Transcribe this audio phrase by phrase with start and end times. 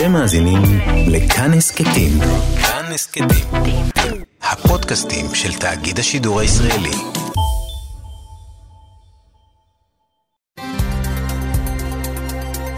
[0.00, 0.62] אתם מאזינים
[1.06, 2.18] לכאן הסכתים.
[2.62, 3.28] כאן הסכתים.
[4.42, 6.90] הפודקאסטים של תאגיד השידור הישראלי.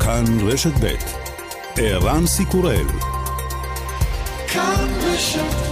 [0.00, 0.95] כאן רשת ב'
[1.77, 2.86] ערן סיקורל
[4.48, 5.71] כאן רשת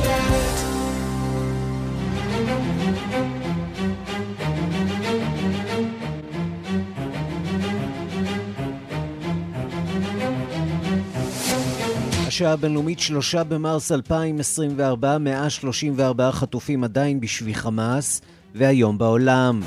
[12.41, 18.21] השעה הבינלאומית שלושה במרס 2024, 134 חטופים עדיין בשבי חמאס,
[18.55, 19.61] והיום בעולם.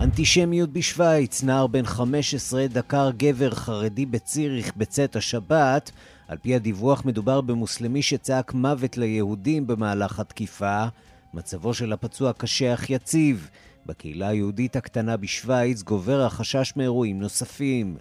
[0.00, 5.90] אנטישמיות בשוויץ, נער בן 15 דקר גבר חרדי בציריך בצאת השבת.
[6.28, 10.84] על פי הדיווח מדובר במוסלמי שצעק מוות ליהודים במהלך התקיפה.
[11.34, 13.50] מצבו של הפצוע קשה אך יציב.
[13.86, 17.96] בקהילה היהודית הקטנה בשוויץ גובר החשש מאירועים נוספים.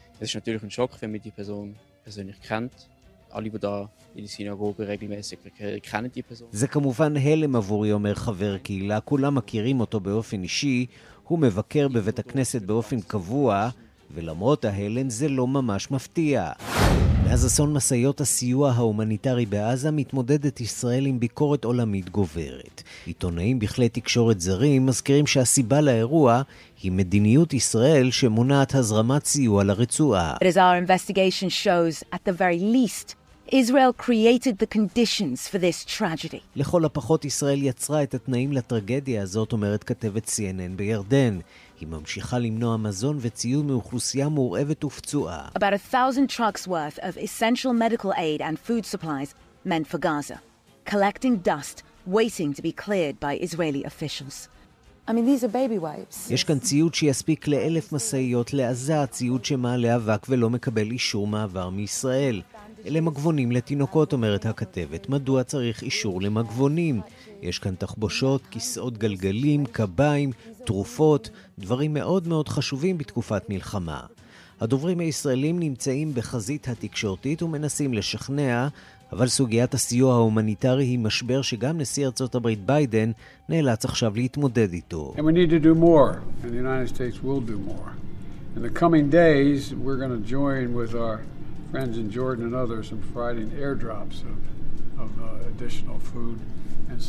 [3.35, 5.39] Alle, die da in der Synagoge regelmäßig
[5.81, 6.47] kennen die Person.
[6.51, 10.85] זה כמובן הלם עבורי, אומר חבר קהילה, כולם מכירים אותו באופן אישי,
[11.23, 13.69] הוא מבקר בבית הכנסת באופן קבוע,
[14.15, 16.51] ולמרות ההלם זה לא ממש מפתיע.
[17.23, 22.83] מאז אסון משאיות הסיוע ההומניטרי בעזה מתמודדת ישראל עם ביקורת עולמית גוברת.
[23.05, 26.41] עיתונאים בכלי תקשורת זרים מזכירים שהסיבה לאירוע
[26.83, 30.35] היא מדיניות ישראל שמונעת הזרמת סיוע לרצועה.
[30.35, 33.15] But as our investigation shows, at the very least,
[33.51, 36.39] Israel created the conditions for this tragedy.
[36.55, 41.39] לכל הפחות ישראל יצרה את התנאים לטרגדיה הזאת, אומרת כתבת CNN בירדן.
[41.79, 45.47] היא ממשיכה למנוע מזון וציוד מאוכלוסייה מעורבת ופצועה.
[45.55, 49.35] About a thousand trucks worth of essential medical aid and food supplies
[49.65, 50.39] meant for Gaza,
[50.85, 54.47] collecting dust, waiting to be cleared by Israeli officials.
[55.07, 56.31] I mean, these are baby wipes.
[56.31, 62.41] יש כאן ציוד שיספיק לאלף משאיות לעזה, ציוד שמעלה אבק ולא מקבל אישור מעבר מישראל.
[62.85, 65.09] אלה מגבונים לתינוקות, אומרת הכתבת.
[65.09, 67.01] מדוע צריך אישור למגבונים?
[67.41, 70.31] יש כאן תחבושות, כיסאות גלגלים, קביים,
[70.65, 73.99] תרופות, דברים מאוד מאוד חשובים בתקופת מלחמה.
[74.61, 78.67] הדוברים הישראלים נמצאים בחזית התקשורתית ומנסים לשכנע,
[79.11, 83.11] אבל סוגיית הסיוע ההומניטרי היא משבר שגם נשיא ארצות הברית ביידן
[83.49, 85.13] נאלץ עכשיו להתמודד איתו.
[85.17, 86.15] More,
[89.11, 89.73] days,
[91.73, 94.37] friends in Jordan and others in providing airdrops of,
[95.03, 96.37] of uh, additional food
[96.89, 97.01] and.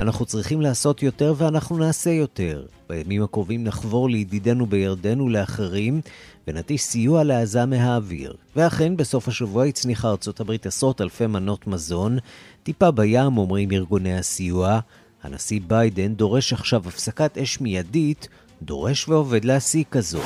[0.00, 2.66] אנחנו צריכים לעשות יותר ואנחנו נעשה יותר.
[2.88, 6.00] בימים הקרובים נחבור לידידינו בירדן ולאחרים
[6.48, 8.34] ונטיס סיוע לעזה מהאוויר.
[8.56, 12.18] ואכן, בסוף השבוע הצניחה ארצות הברית עשרות אלפי מנות מזון.
[12.62, 14.80] טיפה בים, אומרים ארגוני הסיוע.
[15.22, 18.28] הנשיא ביידן דורש עכשיו הפסקת אש מיידית,
[18.62, 20.20] דורש ועובד להשיג כזו.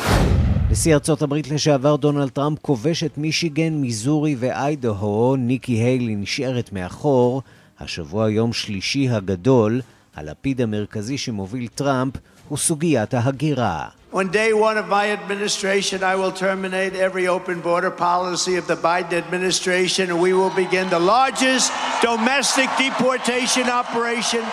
[0.70, 7.42] נשיא ארצות הברית לשעבר דונלד טראמפ כובש את מישיגן, מיזורי ואיידהו, ניקי היילי נשארת מאחור.
[7.80, 9.80] השבוע יום שלישי הגדול,
[10.16, 12.12] הלפיד המרכזי שמוביל טראמפ
[12.48, 13.88] הוא סוגיית ההגירה.
[14.12, 18.76] On day one of my administration, I will terminate every open border policy of the
[18.76, 21.72] Biden administration, and we will begin the largest
[22.08, 24.44] domestic deportation operation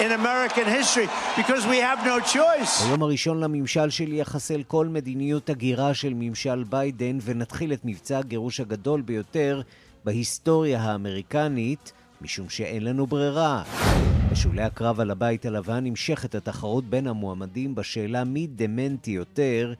[0.00, 2.84] in American history because we have no choice.
[2.86, 8.60] ביום הראשון לממשל שלי יחסל כל מדיניות הגירה של ממשל ביידן ונתחיל את מבצע הגירוש
[8.60, 9.60] הגדול ביותר
[10.04, 13.62] בהיסטוריה האמריקנית, משום שאין לנו ברירה.
[14.32, 19.72] בשולי הקרב על הבית הלבן נמשכת התחרות בין המועמדים בשאלה מי דמנטי יותר.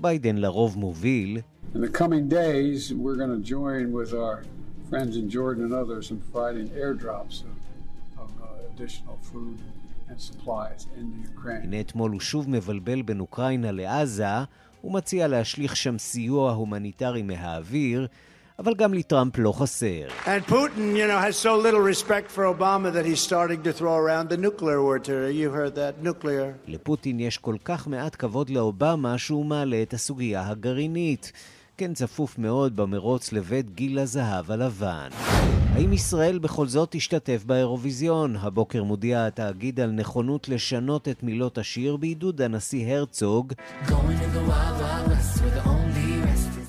[0.00, 1.38] ביידן לרוב מוביל,
[1.74, 4.44] In the coming days, we're going to join with our
[4.90, 7.53] friends in Jordan and others in providing airdrops of,
[11.62, 14.26] הנה אתמול הוא שוב מבלבל בין אוקראינה לעזה,
[14.80, 18.06] הוא מציע להשליך שם סיוע הומניטרי מהאוויר,
[18.58, 20.06] אבל גם לטראמפ לא חסר.
[20.24, 23.96] And Putin, you know, has so little respect for Obama that he's starting to throw
[23.96, 25.32] around the nuclear word today.
[25.32, 26.54] You heard that, nuclear.
[26.66, 31.32] לפוטין יש כל כך מעט כבוד לאובמה שהוא מעלה את הסוגיה הגרעינית.
[31.78, 35.08] כן צפוף מאוד במרוץ לבית גיל הזהב הלבן.
[35.72, 38.36] האם ישראל בכל זאת תשתתף באירוויזיון?
[38.36, 43.52] הבוקר מודיע התאגיד על נכונות לשנות את מילות השיר בעידוד הנשיא הרצוג.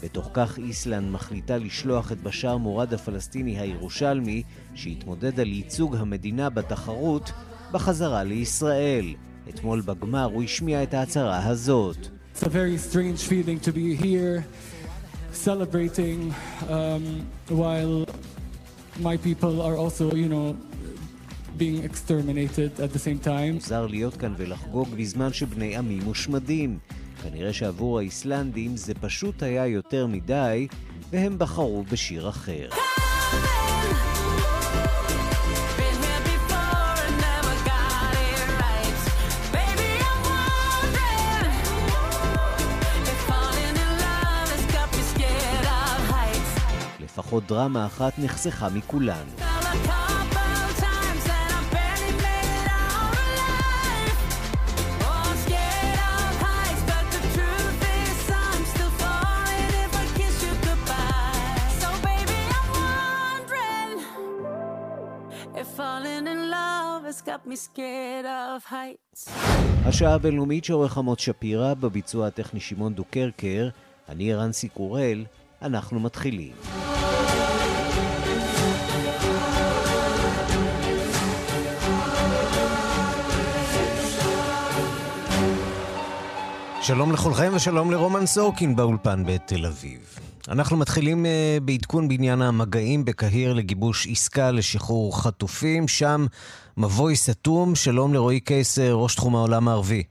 [0.04, 4.44] בתוך כך איסלנד מחליטה לשלוח את בשאר מורד הפלסטיני הירושלמי,
[4.76, 7.32] שהתמודד על ייצוג המדינה בתחרות,
[7.72, 9.14] בחזרה לישראל.
[9.50, 11.98] אתמול בגמר הוא השמיע את ההצהרה הזאת.
[12.36, 14.44] It's a very strange feeling to be here
[15.36, 16.34] celebrating
[16.70, 17.04] um,
[17.50, 18.06] while
[19.00, 20.56] my people are also, you know,
[21.58, 23.54] being exterminated at the same time.
[23.54, 26.80] מוזר להיות כאן ולחגוג בזמן שבני עמים מושמדים.
[27.24, 30.68] כנראה שעבור האיסלנדים זה פשוט היה יותר מדי,
[31.12, 32.70] והם בחרו בשיר אחר.
[47.36, 49.26] לפחות דרמה אחת נחסכה מכולן.
[69.86, 73.70] השעה הבינלאומית שעורך עמוס שפירא, בביצוע הטכני שמעון דוקרקר,
[74.10, 75.26] אני רנסי קורל,
[75.62, 76.95] אנחנו מתחילים.
[86.88, 90.00] שלום לכולכם ושלום לרומן סורקין באולפן בתל אביב.
[90.52, 95.88] אנחנו מתחילים uh, בעדכון בעניין המגעים בקהיר לגיבוש עסקה לשחרור חטופים.
[95.88, 96.22] שם
[96.78, 100.04] מבוי סתום, שלום לרועי קייס, ראש תחום העולם הערבי.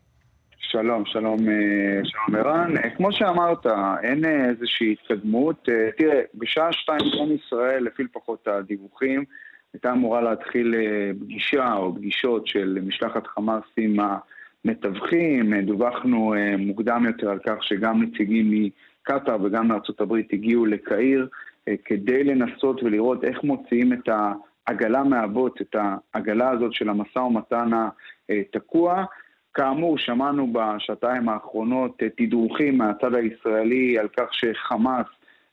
[0.59, 2.77] שלום, שלום, אה, שלום ערן.
[2.77, 3.67] אה, כמו שאמרת,
[4.03, 5.69] אין איזושהי התקדמות.
[5.99, 9.25] תראה, בשעה שתיים דרום ישראל, לפי לפחות הדיווחים,
[9.73, 10.75] הייתה אמורה להתחיל
[11.21, 14.19] פגישה או פגישות של משלחת חמאס עם ה...
[14.65, 18.71] מתווכים, דווחנו אה, מוקדם יותר על כך שגם נציגים
[19.01, 21.29] מקטאר וגם מארצות הברית הגיעו לקהיר
[21.69, 24.09] אה, כדי לנסות ולראות איך מוציאים את
[24.67, 25.77] העגלה מהבוץ, את
[26.15, 27.71] העגלה הזאת של המשא ומתן
[28.29, 29.05] התקוע.
[29.55, 35.07] כאמור, שמענו בשעתיים האחרונות אה, תדרוכים מהצד הישראלי על כך שחמאס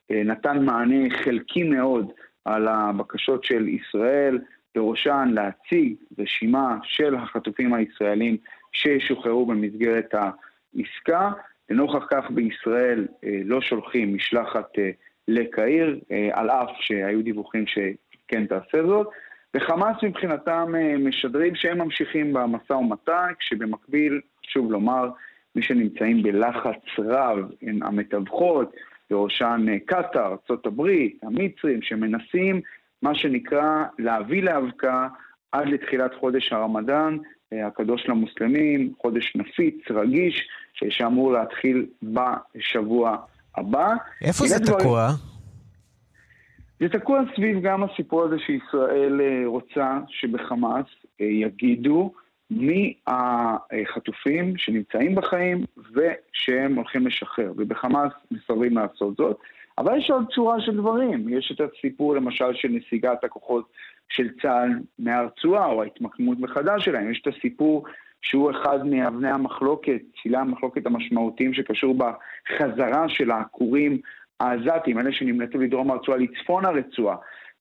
[0.09, 2.11] נתן מענה חלקי מאוד
[2.45, 4.39] על הבקשות של ישראל,
[4.75, 8.37] בראשן להציג רשימה של החטופים הישראלים
[8.71, 11.31] שישוחררו במסגרת העסקה.
[11.69, 14.89] לנוכח כך בישראל אה, לא שולחים משלחת אה,
[15.27, 19.07] לקהיר, אה, על אף שהיו דיווחים שכן תעשה זאת.
[19.53, 25.09] וחמאס מבחינתם משדרים שהם ממשיכים במשא ומתן, כשבמקביל, חשוב לומר,
[25.55, 28.75] מי שנמצאים בלחץ רב הם המתווכות,
[29.09, 30.87] בראשן קטאר, ארה"ב,
[31.23, 32.61] המצרים, שמנסים,
[33.01, 35.07] מה שנקרא, להביא לאבקה
[35.51, 37.17] עד לתחילת חודש הרמדאן,
[37.51, 43.17] הקדוש למוסלמים, חודש נפיץ, רגיש, שאמור להתחיל בשבוע
[43.57, 43.93] הבא.
[44.21, 45.11] איפה זה תקוע?
[46.79, 50.85] זה תקוע סביב גם הסיפור הזה שישראל אה, רוצה שבחמאס
[51.21, 52.13] אה, יגידו
[52.51, 59.39] מי החטופים שנמצאים בחיים ושהם הולכים לשחרר, ובחמאס מסרבים לעשות זאת.
[59.81, 63.65] אבל יש עוד צורה של דברים, יש את הסיפור למשל של נסיגת הכוחות
[64.09, 64.69] של צה"ל
[64.99, 67.11] מהרצועה, או ההתמקמות מחדש שלהם.
[67.11, 67.83] יש את הסיפור
[68.21, 73.97] שהוא אחד מאבני המחלוקת, צילי המחלוקת המשמעותיים שקשור בחזרה של העקורים
[74.39, 77.15] העזתים, אלה שנמלטו לדרום הרצועה לצפון הרצועה.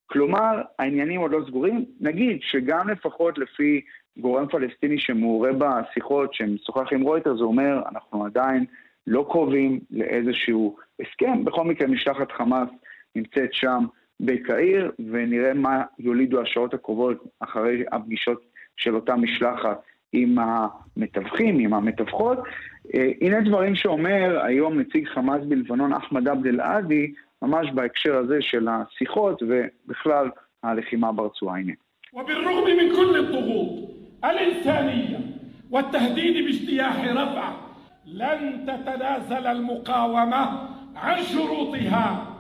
[0.07, 1.85] כלומר, העניינים עוד לא סגורים.
[2.01, 3.81] נגיד שגם לפחות לפי
[4.17, 8.65] גורם פלסטיני שמעורה בשיחות, שמשוחח עם רויטר, זה אומר, אנחנו עדיין
[9.08, 11.46] לא קרובים לאיזשהו הסכם.
[11.46, 12.70] בכל מקרה, משלחת חמאס
[13.16, 13.86] נמצאת שם
[14.20, 18.42] בקהיר, ונראה מה יולידו השעות הקרובות אחרי הפגישות
[18.78, 19.82] של אותה משלחת
[20.14, 22.40] עם המתווכים, עם המתווכות.
[22.96, 28.68] אה, הנה דברים שאומר היום נציג חמאס בלבנון, אחמד עבד אל-עדי, ממש בהקשר הזה של
[28.68, 30.30] השיחות ובכלל
[30.64, 31.58] הלחימה ברצועה.
[31.58, 31.74] הנה.
[32.14, 33.90] وبالرغم من كل الضغوط
[34.26, 35.18] الإنسانية
[35.72, 37.66] والتهديد باجتياح رفح
[38.10, 40.46] لن تتنازل المقاومة
[40.96, 42.36] عن شروطها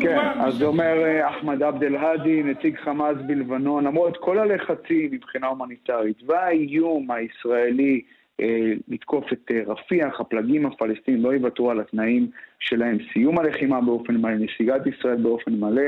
[0.00, 5.46] כן, אז זה אומר אה, אחמד עבד אל-האדי, נציג חמאס בלבנון, למרות כל הלחצים מבחינה
[5.46, 8.02] הומניטרית והאיום הישראלי
[8.40, 14.16] אה, לתקוף את אה, רפיח, הפלגים הפלסטינים לא יוותרו על התנאים שלהם, סיום הלחימה באופן
[14.16, 15.86] מלא, נסיגת ישראל באופן מלא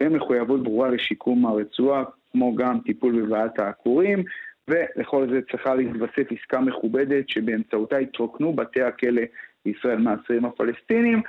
[0.00, 4.24] ומחויבות ברורה לשיקום הרצועה, כמו גם טיפול בבעיית העקורים.
[4.67, 9.21] ולכל זה צריכה להתווסף עסקה מכובדת שבאמצעותה התרוקנו בתי הכלא
[9.65, 11.21] בישראל מהאסירים הפלסטינים.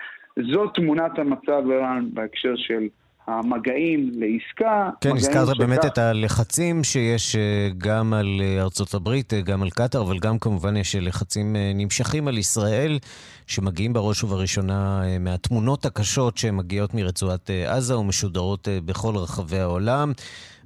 [0.53, 2.89] זאת תמונת המצב, ערן, בהקשר של
[3.27, 4.91] המגעים לעסקה.
[5.01, 5.59] כן, הזכרת שכך...
[5.59, 10.19] באמת את הלחצים שיש אה, גם על אה, ארצות הברית, אה, גם על קטאר, אבל
[10.19, 12.99] גם כמובן יש לחצים נמשכים על ישראל,
[13.47, 20.13] שמגיעים בראש ובראשונה מהתמונות הקשות שמגיעות מרצועת עזה ומשודרות בכל רחבי העולם.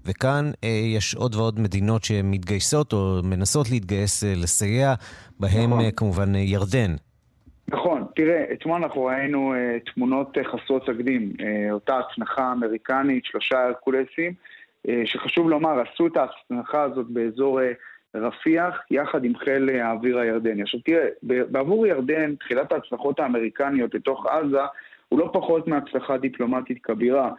[0.06, 0.50] וכאן
[0.96, 4.94] יש עוד ועוד מדינות שמתגייסות או מנסות להתגייס לסייע,
[5.40, 5.90] בהם נכון.
[5.96, 6.94] כמובן ירדן.
[7.68, 11.42] נכון, תראה, אתמול אנחנו ראינו uh, תמונות uh, חסרות תקדים, uh,
[11.72, 14.32] אותה הצנחה אמריקנית, שלושה הרקולסים,
[14.86, 17.64] אה, שחשוב לומר, עשו את ההצנחה הזאת באזור אה,
[18.14, 20.62] רפיח, יחד עם חיל אה, האוויר הירדני.
[20.62, 24.62] עכשיו תראה, בעבור ירדן, תחילת ההצנחות האמריקניות לתוך עזה,
[25.08, 27.30] הוא לא פחות מהצלחה דיפלומטית כבירה.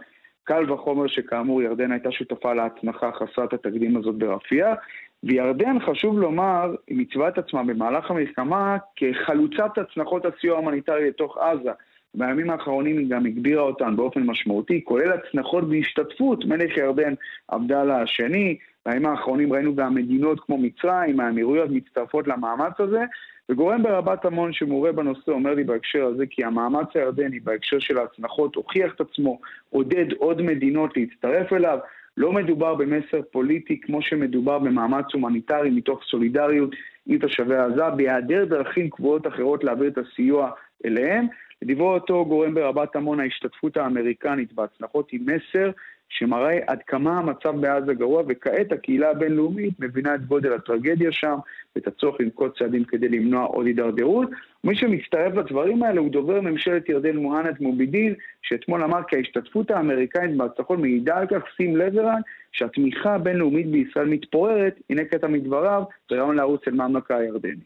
[0.43, 4.77] קל וחומר שכאמור ירדן הייתה שותפה להצנחה חסרת התקדים הזאת ברפיח,
[5.23, 11.71] וירדן, חשוב לומר, היא מציבה את עצמה במהלך המלחמה כחלוצת הצנחות הסיוע ההומניטרי לתוך עזה.
[12.15, 17.13] בימים האחרונים היא גם הגבירה אותן באופן משמעותי, כולל הצנחות בהשתתפות מלך ירדן
[17.47, 18.57] עבדאללה השני.
[18.85, 23.03] בימים האחרונים ראינו גם מדינות כמו מצרים, האמירויות מצטרפות למאמץ הזה,
[23.49, 28.55] וגורם ברבת עמון שמורה בנושא אומר לי בהקשר הזה כי המאמץ הירדני בהקשר של ההצנחות
[28.55, 31.79] הוכיח את עצמו, עודד עוד מדינות להצטרף אליו.
[32.17, 36.75] לא מדובר במסר פוליטי כמו שמדובר במאמץ הומניטרי מתוך סולידריות
[37.07, 40.51] עם תושבי עזה, בהיעדר דרכים קבועות אחרות להעביר את הסיוע
[40.85, 41.27] אליהם.
[41.61, 45.71] לדברי אותו גורם ברבת עמון ההשתתפות האמריקנית בהצלחות היא מסר
[46.10, 51.36] שמראה עד כמה המצב בעזה גרוע, וכעת הקהילה הבינלאומית מבינה את גודל הטרגדיה שם,
[51.76, 54.30] ואת הצורך לנקוט צעדים כדי למנוע עוד הידרדרות.
[54.64, 60.36] מי שמצטרף לדברים האלה הוא דובר ממשלת ירדן מוהנד מובידין, שאתמול אמר כי ההשתתפות האמריקנית
[60.36, 62.20] בהצלחות מעידה על כך, שים לב ערן,
[62.52, 67.64] שהתמיכה הבינלאומית בישראל מתפוררת, הנה קטע מדבריו, בראיון לערוץ אל-ממלכה הירדני.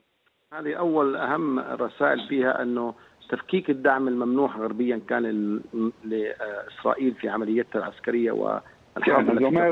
[0.52, 2.94] هذه أول أهم الرسائل فيها أنه
[3.29, 5.59] تفكيك الدعم الممنوح غربيا كان
[6.03, 8.59] لإسرائيل في عمليتها العسكرية و
[9.03, 9.71] כן, אז אומר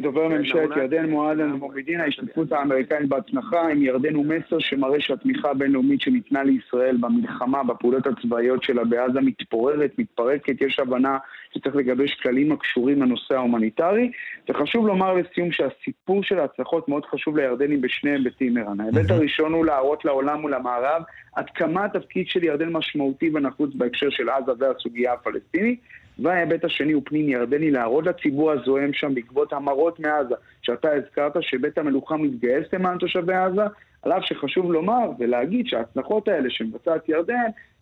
[0.00, 6.00] דובר ממשלת ירדן מוהנד מוביידין, ההשתתפות האמריקנית בהצנחה עם ירדן הוא מסר שמראה שהתמיכה הבינלאומית
[6.00, 11.18] שניתנה לישראל במלחמה, בפעולות הצבאיות שלה בעזה מתפוררת, מתפרקת, יש הבנה
[11.54, 14.10] שצריך לגבש כללים הקשורים לנושא ההומניטרי.
[14.48, 18.80] וחשוב לומר לסיום שהסיפור של ההצלחות מאוד חשוב לירדנים בשני היבטים, ערן.
[18.80, 21.02] ההיבט הראשון הוא להראות לעולם ולמערב
[21.36, 25.80] עד כמה התפקיד של ירדן משמעותי ונחוץ בהקשר של עזה והסוגיה הפלסטינית.
[26.18, 31.78] וההיבט השני הוא פנים ירדני, להראות לציבור הזוהם שם בעקבות המראות מעזה, שאתה הזכרת שבית
[31.78, 33.62] המלוכה מתגייס למען תושבי עזה,
[34.02, 37.34] על אף שחשוב לומר ולהגיד שההצלחות האלה שמבצעת ירדן,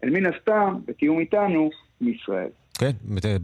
[0.02, 1.70] הן מן הסתם, בתיאום איתנו,
[2.00, 2.48] מישראל.
[2.78, 2.90] כן,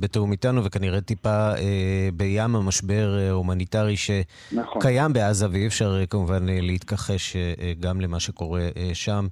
[0.00, 3.94] בתיאום איתנו, וכנראה טיפה אה, בים המשבר אה, ההומניטרי
[4.52, 4.80] נכון.
[4.80, 5.12] שקיים נכון.
[5.12, 9.26] בעזה, ואי אפשר אה, כמובן אה, להתכחש אה, גם למה שקורה אה, שם.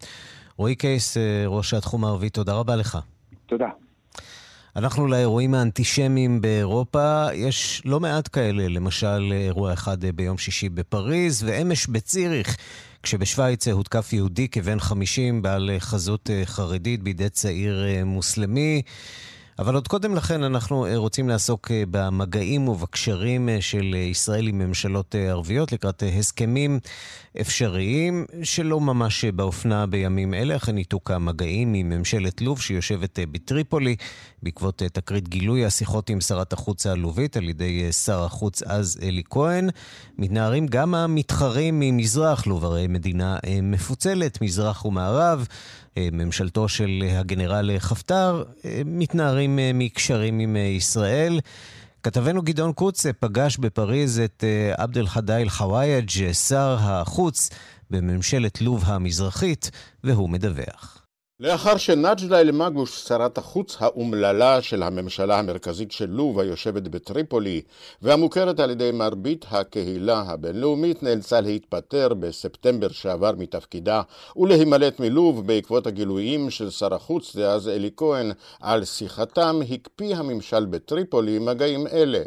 [0.57, 2.99] רועי קייס, אה, ראש התחום הערבי, תודה רבה לך.
[3.47, 3.69] תודה.
[4.76, 11.87] אנחנו לאירועים האנטישמיים באירופה, יש לא מעט כאלה, למשל אירוע אחד ביום שישי בפריז, ואמש
[11.87, 12.56] בציריך,
[13.02, 18.83] כשבשוויץ הותקף יהודי כבן 50 בעל חזות חרדית בידי צעיר מוסלמי.
[19.59, 24.59] אבל עוד קודם לכן אנחנו אה, רוצים לעסוק אה, במגעים ובקשרים אה, של ישראל עם
[24.59, 26.81] ממשלות ערביות לקראת הסכמים
[27.41, 33.97] אפשריים שלא ממש באופנה בימים אלה, אחרי ניתוק המגעים עם ממשלת לוב שיושבת בטריפולי
[34.43, 39.69] בעקבות תקרית גילוי השיחות עם שרת החוץ העלובית על ידי שר החוץ אז אלי כהן.
[40.19, 45.47] מתנערים גם המתחרים ממזרח, לוב הרי מדינה מפוצלת, מזרח ומערב.
[45.97, 51.41] אה, ממשלתו של הגנרל חפטר, אה, מתנערים אה, מקשרים עם ישראל.
[52.03, 54.45] כתבנו גדעון קוץ פגש בפריז את
[54.76, 57.50] עבד אל-חדאי אל-חוואייג', שר החוץ
[57.91, 59.71] בממשלת לוב המזרחית,
[60.05, 60.96] והוא מדווח.
[61.40, 67.62] לאחר שנג'לה אל-מגוש, שרת החוץ האומללה של הממשלה המרכזית של לוב, היושבת בטריפולי,
[68.02, 74.02] והמוכרת על ידי מרבית הקהילה הבינלאומית, נאלצה להתפטר בספטמבר שעבר מתפקידה
[74.37, 81.38] ולהימלט מלוב בעקבות הגילויים של שר החוץ דאז אלי כהן על שיחתם, הקפיא הממשל בטריפולי
[81.38, 82.23] מגעים אלה.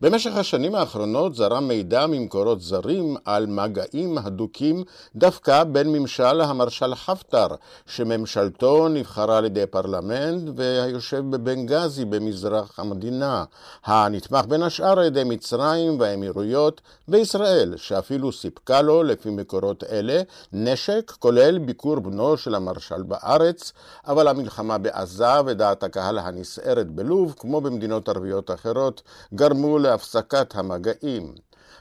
[0.00, 4.84] במשך השנים האחרונות זרם מידע ממקורות זרים על מגעים הדוקים
[5.16, 7.46] דווקא בין ממשל המרשל חפטר,
[7.86, 13.44] שממשלתו נבחרה על ידי פרלמנט והיושב בבנגזי במזרח המדינה,
[13.84, 20.22] הנתמך בין השאר על ידי מצרים והאמירויות וישראל, שאפילו סיפקה לו, לפי מקורות אלה,
[20.52, 23.72] נשק כולל ביקור בנו של המרשל בארץ,
[24.06, 29.02] אבל המלחמה בעזה ודעת הקהל הנסערת בלוב, כמו במדינות ערביות אחרות,
[29.34, 31.34] גרמו להפסקת המגעים.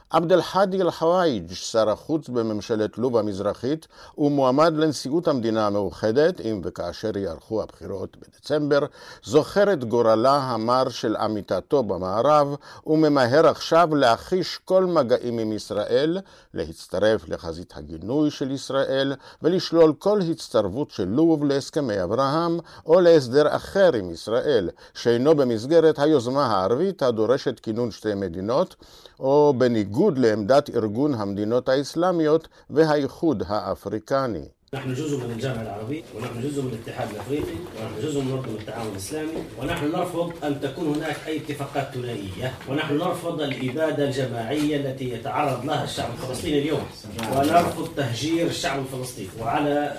[0.10, 7.18] עבד אל-חאדי אל-חוואיג', שר החוץ בממשלת לוב המזרחית, הוא מועמד לנשיאות המדינה המאוחדת, אם וכאשר
[7.18, 8.80] יערכו הבחירות בדצמבר,
[9.24, 12.56] זוכר את גורלה המר של עמיתתו במערב,
[12.88, 16.20] וממהר עכשיו להחיש כל מגעים עם ישראל,
[16.54, 23.94] להצטרף לחזית הגינוי של ישראל, ולשלול כל הצטרבות של לוב להסכמי אברהם, או להסדר אחר
[23.94, 28.76] עם ישראל, שאינו במסגרת היוזמה הערבית הדורשת כינון שתי מדינות,
[29.20, 29.85] או בניגוד
[30.18, 34.48] לעמדת ארגון המדינות האסלאמיות והאיחוד האפריקני.
[34.75, 38.89] نحن جزء من الجامعة العربية ونحن جزء من الاتحاد الأفريقي ونحن جزء من منظمة التعاون
[38.93, 45.65] الإسلامي ونحن نرفض أن تكون هناك أي اتفاقات ثنائية ونحن نرفض الإبادة الجماعية التي يتعرض
[45.65, 46.87] لها الشعب الفلسطيني اليوم
[47.37, 49.97] ونرفض تهجير الشعب الفلسطيني وعلى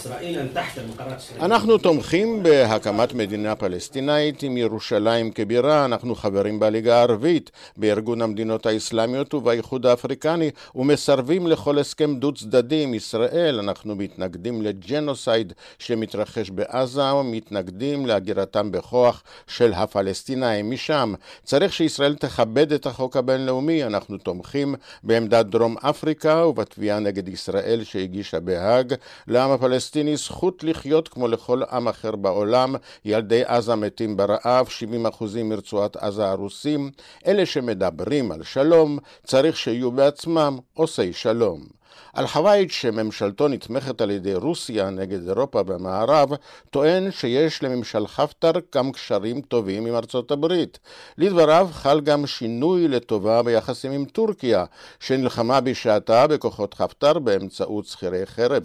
[0.00, 6.96] إسرائيل أن تحترم قرارات אנחנו תומכים בהקמת מדינה פלסטינאית עם ירושלים כבירה, אנחנו חברים בליגה
[6.96, 13.58] הערבית, בארגון המדינות האסלאמיות ובאיחוד האפריקני, ומסרבים לכל הסכם דו צדדי עם ישראל.
[13.58, 21.13] אנחנו מתנגדים לג'נוסייד שמתרחש בעזה, ומתנגדים להגירתם בכוח של הפלסטינאים משם.
[21.43, 28.39] צריך שישראל תכבד את החוק הבינלאומי, אנחנו תומכים בעמדת דרום אפריקה ובתביעה נגד ישראל שהגישה
[28.39, 28.93] בהאג.
[29.27, 32.75] לעם הפלסטיני זכות לחיות כמו לכל עם אחר בעולם,
[33.05, 36.91] ילדי עזה מתים ברעב, 70% מרצועת עזה הרוסים.
[37.27, 41.76] אלה שמדברים על שלום, צריך שיהיו בעצמם עושי שלום.
[42.13, 46.29] על חווייט שממשלתו נתמכת על ידי רוסיה נגד אירופה במערב,
[46.69, 50.79] טוען שיש לממשל חפטר גם קשרים טובים עם ארצות הברית.
[51.17, 54.65] לדבריו חל גם שינוי לטובה ביחסים עם טורקיה,
[54.99, 58.63] שנלחמה בשעתה בכוחות חפטר באמצעות שכירי חרב.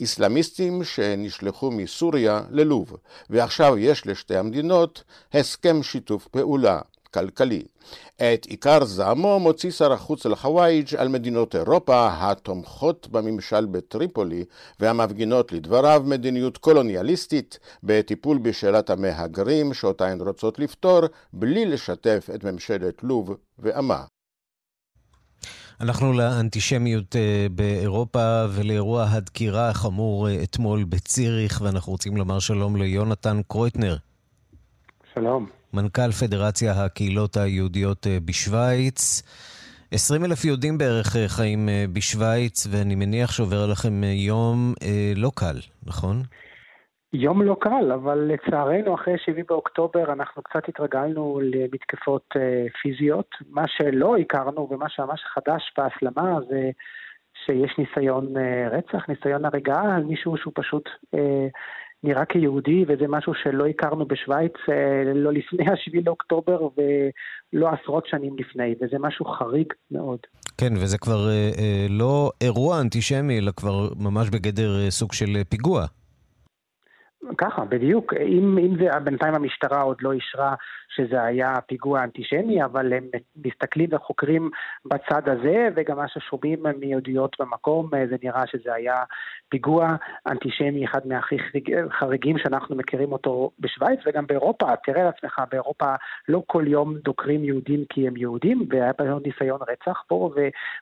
[0.00, 2.96] איסלאמיסטים שנשלחו מסוריה ללוב,
[3.30, 5.02] ועכשיו יש לשתי המדינות
[5.34, 6.80] הסכם שיתוף פעולה.
[7.14, 7.62] כלכלי.
[8.16, 14.44] את עיקר זעמו מוציא שר החוץ אל-חווייג' על מדינות אירופה התומכות בממשל בטריפולי
[14.80, 21.00] והמפגינות לדבריו מדיניות קולוניאליסטית בטיפול בשאלת המהגרים שאותה הן רוצות לפתור
[21.32, 24.04] בלי לשתף את ממשלת לוב ועמה.
[25.80, 27.16] אנחנו לאנטישמיות
[27.50, 33.96] באירופה ולאירוע הדקירה החמור אתמול בציריך, ואנחנו רוצים לומר שלום ליונתן קרויטנר.
[35.14, 35.57] שלום.
[35.74, 39.22] מנכ"ל פדרציה הקהילות היהודיות בשוויץ.
[39.92, 44.74] 20 אלף יהודים בערך חיים בשוויץ, ואני מניח שעובר לכם יום
[45.16, 45.56] לא קל,
[45.86, 46.22] נכון?
[47.12, 52.24] יום לא קל, אבל לצערנו אחרי 7 באוקטובר אנחנו קצת התרגלנו למתקפות
[52.82, 53.30] פיזיות.
[53.50, 56.70] מה שלא הכרנו ומה שממש חדש בהסלמה זה
[57.46, 58.34] שיש ניסיון
[58.70, 60.88] רצח, ניסיון הריגה על מישהו שהוא פשוט
[62.04, 64.52] נראה כיהודי, וזה משהו שלא הכרנו בשוויץ,
[65.14, 70.18] לא לפני ה-7 לאוקטובר ולא עשרות שנים לפני, וזה משהו חריג מאוד.
[70.58, 75.86] כן, וזה כבר אה, לא אירוע אנטישמי, אלא כבר ממש בגדר סוג של פיגוע.
[77.38, 78.14] ככה, בדיוק.
[78.14, 80.54] אם, אם זה, בינתיים המשטרה עוד לא אישרה
[80.88, 83.04] שזה היה פיגוע אנטישמי, אבל הם
[83.44, 84.50] מסתכלים וחוקרים
[84.84, 89.02] בצד הזה, וגם מה ששומעים מיהודיות במקום, זה נראה שזה היה
[89.48, 89.96] פיגוע
[90.28, 91.36] אנטישמי, אחד מהכי
[91.90, 95.94] חריגים שאנחנו מכירים אותו בשוויץ, וגם באירופה, תראה לעצמך, באירופה
[96.28, 100.30] לא כל יום דוקרים יהודים כי הם יהודים, והיה פה ניסיון רצח פה,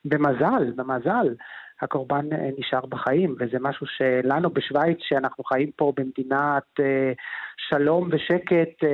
[0.04, 1.34] ובמזל, במזל,
[1.82, 2.26] הקורבן
[2.58, 6.80] נשאר בחיים, וזה משהו שלנו בשוויץ, שאנחנו חיים פה במדינת
[7.68, 8.84] שלום ושקט,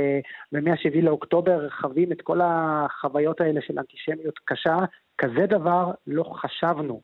[0.52, 4.76] ומ-7 לאוקטובר חווים את כל החוויות האלה של אנטישמיות קשה,
[5.18, 7.00] כזה דבר לא חשבנו,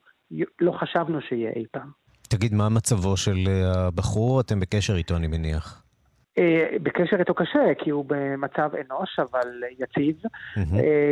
[0.61, 1.89] לא חשבנו שיהיה אי פעם.
[2.29, 3.37] תגיד, מה מצבו של
[3.75, 4.41] הבחור?
[4.41, 5.83] אתם בקשר איתו, אני מניח.
[6.83, 9.47] בקשר איתו קשה, כי הוא במצב אנוש, אבל
[9.79, 10.15] יציב.
[10.23, 10.59] Mm-hmm.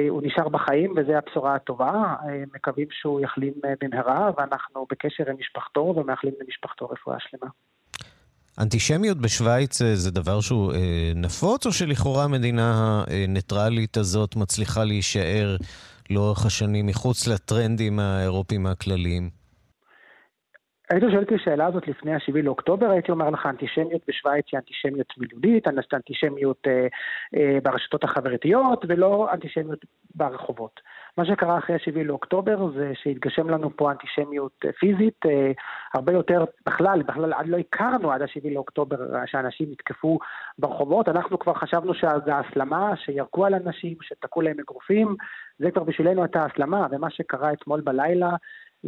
[0.10, 2.16] הוא נשאר בחיים, וזו הבשורה הטובה.
[2.56, 7.52] מקווים שהוא יחלים במהרה, ואנחנו בקשר עם משפחתו, ומאחלים למשפחתו רפואה שלמה.
[8.60, 10.74] אנטישמיות בשוויץ זה דבר שהוא
[11.16, 15.58] נפוץ, או שלכאורה המדינה הניטרלית הזאת מצליחה להישאר
[16.10, 19.37] לאורך השנים מחוץ לטרנדים האירופיים הכלליים?
[20.89, 25.13] היית שואל את השאלה הזאת לפני ה-7 לאוקטובר, הייתי אומר לך, אנטישמיות בשוויץ היא אנטישמיות
[25.17, 26.88] מילולית, אנטישמיות אה,
[27.36, 30.82] אה, ברשתות החברתיות, ולא אנטישמיות ברחובות.
[31.17, 35.52] מה שקרה אחרי ה-7 לאוקטובר זה שהתגשם לנו פה אנטישמיות פיזית, אה,
[35.93, 40.19] הרבה יותר, בכלל, בכלל עד לא הכרנו עד ה-7 לאוקטובר שאנשים יתקפו
[40.60, 45.15] ברחובות, אנחנו כבר חשבנו שזה הסלמה, שירקו על אנשים, שתקעו להם אגרופים,
[45.60, 48.30] זה כבר בשבילנו הייתה הסלמה, ומה שקרה אתמול בלילה,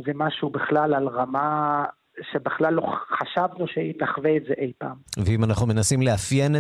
[0.06, 1.86] זה משהו בכלל על רמה
[2.32, 2.84] שבכלל לא
[3.20, 4.96] חשבנו שהיא תחווה את זה אי פעם.
[5.26, 6.56] ואם אנחנו מנסים לאפיין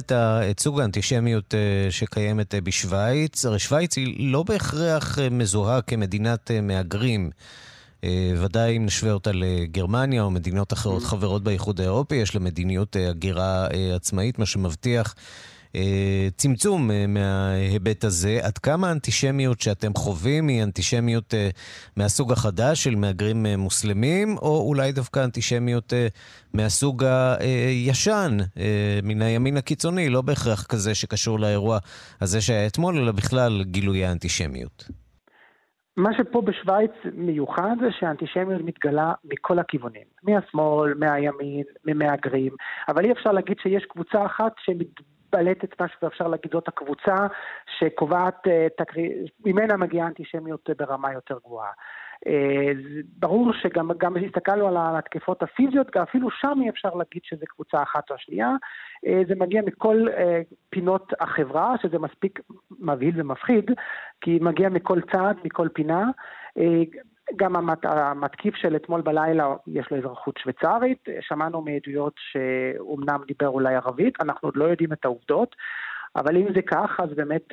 [0.51, 1.53] את סוג האנטישמיות
[1.89, 7.29] שקיימת בשוויץ, הרי שוויץ היא לא בהכרח מזוהה כמדינת מהגרים.
[8.37, 13.67] ודאי אם נשווה אותה לגרמניה או מדינות אחרות חברות באיחוד האירופי, יש לה מדיניות הגירה
[13.95, 15.15] עצמאית, מה שמבטיח
[16.37, 18.39] צמצום מההיבט הזה.
[18.41, 21.33] עד כמה האנטישמיות שאתם חווים היא אנטישמיות
[21.97, 25.93] מהסוג החדש של מהגרים מוסלמים, או אולי דווקא אנטישמיות
[26.53, 27.03] מהסוג
[27.39, 28.37] הישן,
[29.03, 31.77] מן הימין הקיצוני, לא בהכרח כזה שקשור לאירוע
[32.21, 34.87] הזה שהיה אתמול, אלא בכלל גילויי האנטישמיות?
[35.97, 42.51] מה שפה בשוויץ מיוחד זה שהאנטישמיות מתגלה מכל הכיוונים, מהשמאל, מהימין, ממהגרים,
[42.89, 44.51] אבל אי אפשר להגיד שיש קבוצה אחת
[45.29, 47.15] שמתבלטת משהו ואפשר להגיד זאת הקבוצה
[47.79, 48.47] שקובעת,
[49.45, 51.71] ממנה מגיעה אנטישמיות ברמה יותר גבוהה.
[53.17, 58.09] ברור שגם גם הסתכלנו על התקפות הפיזיות, אפילו שם אי אפשר להגיד שזה קבוצה אחת
[58.09, 58.51] או השנייה.
[59.27, 60.05] זה מגיע מכל
[60.69, 62.39] פינות החברה, שזה מספיק
[62.79, 63.71] מבהיל ומפחיד,
[64.21, 66.05] כי מגיע מכל צעד, מכל פינה.
[67.35, 73.75] גם המת, המתקיף של אתמול בלילה, יש לו אזרחות שוויצרית, שמענו מעדויות שאומנם דיבר אולי
[73.75, 75.55] ערבית, אנחנו עוד לא יודעים את העובדות.
[76.15, 77.47] אבל אם זה כך, אז באמת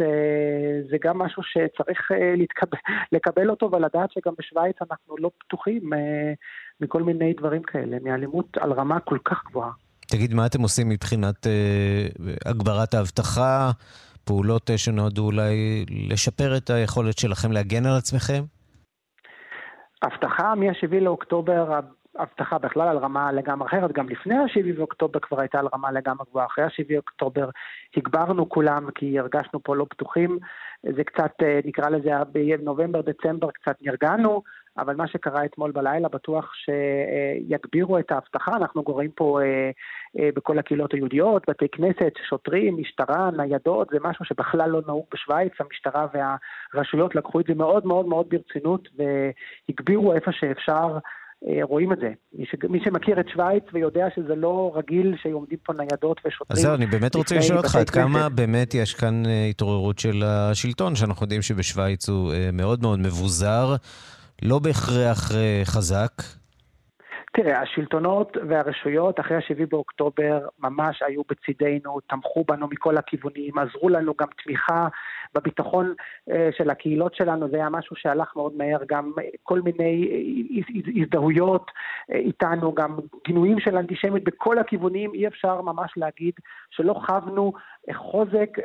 [0.90, 2.78] זה גם משהו שצריך להתקבל,
[3.12, 5.90] לקבל אותו ולדעת שגם בשוויץ אנחנו לא פתוחים
[6.80, 9.70] מכל מיני דברים כאלה, מאלימות על רמה כל כך גבוהה.
[10.08, 12.06] תגיד, מה אתם עושים מבחינת אה,
[12.46, 13.70] הגברת האבטחה,
[14.24, 18.42] פעולות שנועדו אולי לשפר את היכולת שלכם להגן על עצמכם?
[20.04, 21.80] אבטחה מ-7 לאוקטובר,
[22.18, 26.26] אבטחה בכלל על רמה לגמרי אחרת, גם לפני ה-7 באוקטובר כבר הייתה על רמה לגמרי
[26.30, 27.50] גבוהה, אחרי ה-7 באוקטובר
[27.96, 30.38] הגברנו כולם כי הרגשנו פה לא פתוחים,
[30.82, 31.32] זה קצת,
[31.64, 34.42] נקרא לזה, בנובמבר, דצמבר קצת נרגענו,
[34.78, 39.38] אבל מה שקרה אתמול בלילה בטוח שיגבירו את האבטחה, אנחנו גוררים פה
[40.16, 46.06] בכל הקהילות היהודיות, בתי כנסת, שוטרים, משטרה, ניידות, זה משהו שבכלל לא נהוג בשוויץ, המשטרה
[46.74, 50.98] והרשויות לקחו את זה מאוד מאוד מאוד ברצינות והגבירו איפה שאפשר.
[51.62, 52.10] רואים את זה.
[52.32, 52.54] מי, ש...
[52.68, 56.56] מי שמכיר את שווייץ ויודע שזה לא רגיל שעומדים פה ניידות ושוטרים.
[56.56, 60.94] אז זהו, אני באמת רוצה לשאול אותך, עד כמה באמת יש כאן התעוררות של השלטון,
[60.94, 63.74] שאנחנו יודעים שבשווייץ הוא מאוד מאוד מבוזר,
[64.42, 65.32] לא בהכרח
[65.64, 66.12] חזק.
[67.32, 74.14] תראה, השלטונות והרשויות אחרי ה-7 באוקטובר ממש היו בצידנו, תמכו בנו מכל הכיוונים, עזרו לנו
[74.20, 74.88] גם תמיכה
[75.34, 75.94] בביטחון
[76.58, 80.08] של הקהילות שלנו, זה היה משהו שהלך מאוד מהר, גם כל מיני
[81.02, 81.70] הזדהויות
[82.08, 86.34] איתנו, גם גינויים של אנטישמיות בכל הכיוונים, אי אפשר ממש להגיד
[86.70, 87.52] שלא חבנו
[87.94, 88.58] חוזק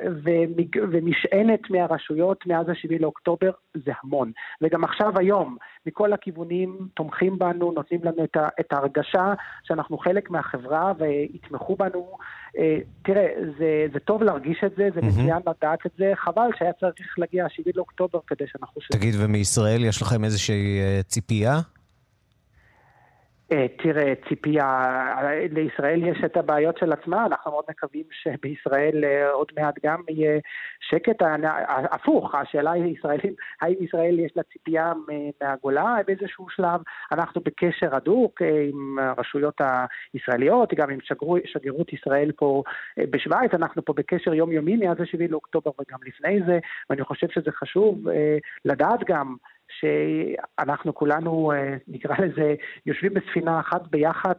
[0.91, 4.31] ומשענת מהרשויות מאז ה-7 לאוקטובר, זה המון.
[4.62, 8.23] וגם עכשיו היום, מכל הכיוונים תומכים בנו, נותנים לנו
[8.60, 12.17] את ההרגשה שאנחנו חלק מהחברה ויתמכו בנו.
[13.01, 17.15] תראה, זה, זה טוב להרגיש את זה, זה מצוין לדעת את זה, חבל שהיה צריך
[17.17, 18.81] להגיע ה-7 לאוקטובר כדי שאנחנו...
[18.91, 21.60] תגיד, ומישראל יש לכם איזושהי ציפייה?
[23.77, 24.87] תראה, ציפייה,
[25.51, 30.39] לישראל יש את הבעיות של עצמה, אנחנו מאוד מקווים שבישראל עוד מעט גם יהיה
[30.79, 31.21] שקט.
[31.91, 34.93] הפוך, השאלה היא ישראלים, האם ישראל יש לה ציפייה
[35.41, 36.81] מהגולה באיזשהו שלב?
[37.11, 39.61] אנחנו בקשר הדוק עם הרשויות
[40.13, 42.63] הישראליות, גם עם שגרו, שגרירות ישראל פה
[42.97, 46.59] בשוויץ, אנחנו פה בקשר יומיומי מאז ה-7 לאוקטובר וגם לפני זה,
[46.89, 48.07] ואני חושב שזה חשוב
[48.65, 49.35] לדעת גם
[49.79, 51.51] שאנחנו כולנו,
[51.88, 52.55] נקרא לזה,
[52.86, 54.34] יושבים בספינה אחת ביחד,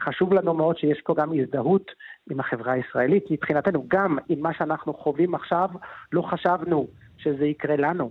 [0.00, 1.90] וחשוב לנו מאוד שיש פה גם הזדהות
[2.30, 3.30] עם החברה הישראלית.
[3.30, 5.68] מבחינתנו, גם עם מה שאנחנו חווים עכשיו,
[6.12, 6.86] לא חשבנו
[7.18, 8.10] שזה יקרה לנו.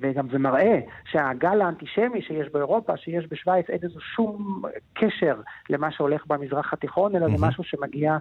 [0.00, 4.62] וגם זה מראה שהגל האנטישמי שיש באירופה, שיש בשוויץ, אין איזה שום
[4.94, 8.16] קשר למה שהולך במזרח התיכון, אלא זה משהו שמגיע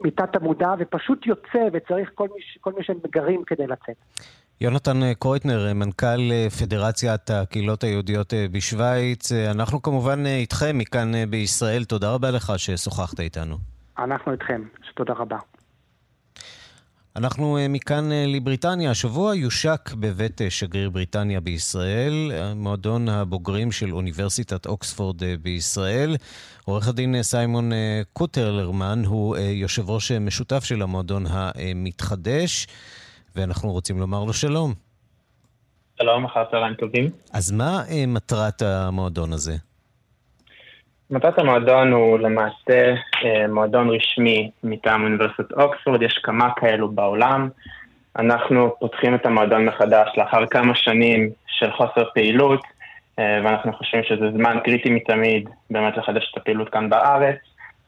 [0.00, 3.96] מתת המודע ופשוט יוצא וצריך כל מי, כל מי שהם מגרים כדי לצאת.
[4.62, 12.52] יונתן קרויטנר, מנכ"ל פדרציית הקהילות היהודיות בשוויץ, אנחנו כמובן איתכם מכאן בישראל, תודה רבה לך
[12.56, 13.58] ששוחחת איתנו.
[13.98, 14.62] אנחנו איתכם,
[14.96, 15.36] תודה רבה.
[17.16, 18.90] אנחנו מכאן לבריטניה.
[18.90, 26.16] השבוע יושק בבית שגריר בריטניה בישראל, מועדון הבוגרים של אוניברסיטת אוקספורד בישראל.
[26.64, 27.72] עורך הדין סיימון
[28.12, 32.66] קוטרלרמן הוא יושב ראש משותף של המועדון המתחדש,
[33.36, 34.74] ואנחנו רוצים לומר לו שלום.
[35.98, 37.10] שלום, אחר צהריים טובים.
[37.32, 39.52] אז מה מטרת המועדון הזה?
[41.10, 42.94] מטרת המועדון הוא למעשה
[43.48, 47.48] מועדון רשמי מטעם אוניברסיטת אוקספורד, יש כמה כאלו בעולם.
[48.16, 52.60] אנחנו פותחים את המועדון מחדש לאחר כמה שנים של חוסר פעילות,
[53.18, 57.36] ואנחנו חושבים שזה זמן קריטי מתמיד באמת לחדש את הפעילות כאן בארץ.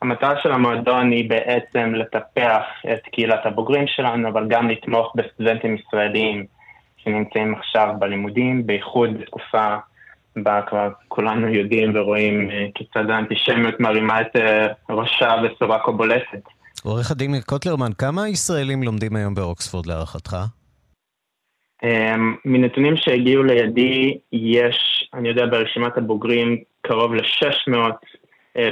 [0.03, 2.63] המטרה של המועדון היא בעצם לטפח
[2.93, 6.47] את קהילת הבוגרים שלנו, אבל גם לתמוך בסטודנטים ישראלים
[6.97, 9.77] שנמצאים עכשיו בלימודים, בייחוד בתקופה
[10.37, 14.37] בה כבר כולנו יודעים ורואים כיצד האנטישמיות מרימה את
[14.91, 16.43] ראשה בצורה כה בולטת.
[16.85, 20.37] עורך הדין קוטלרמן, כמה ישראלים לומדים היום באוקספורד להערכתך?
[22.45, 27.77] מנתונים שהגיעו לידי, יש, אני יודע, ברשימת הבוגרים קרוב ל-600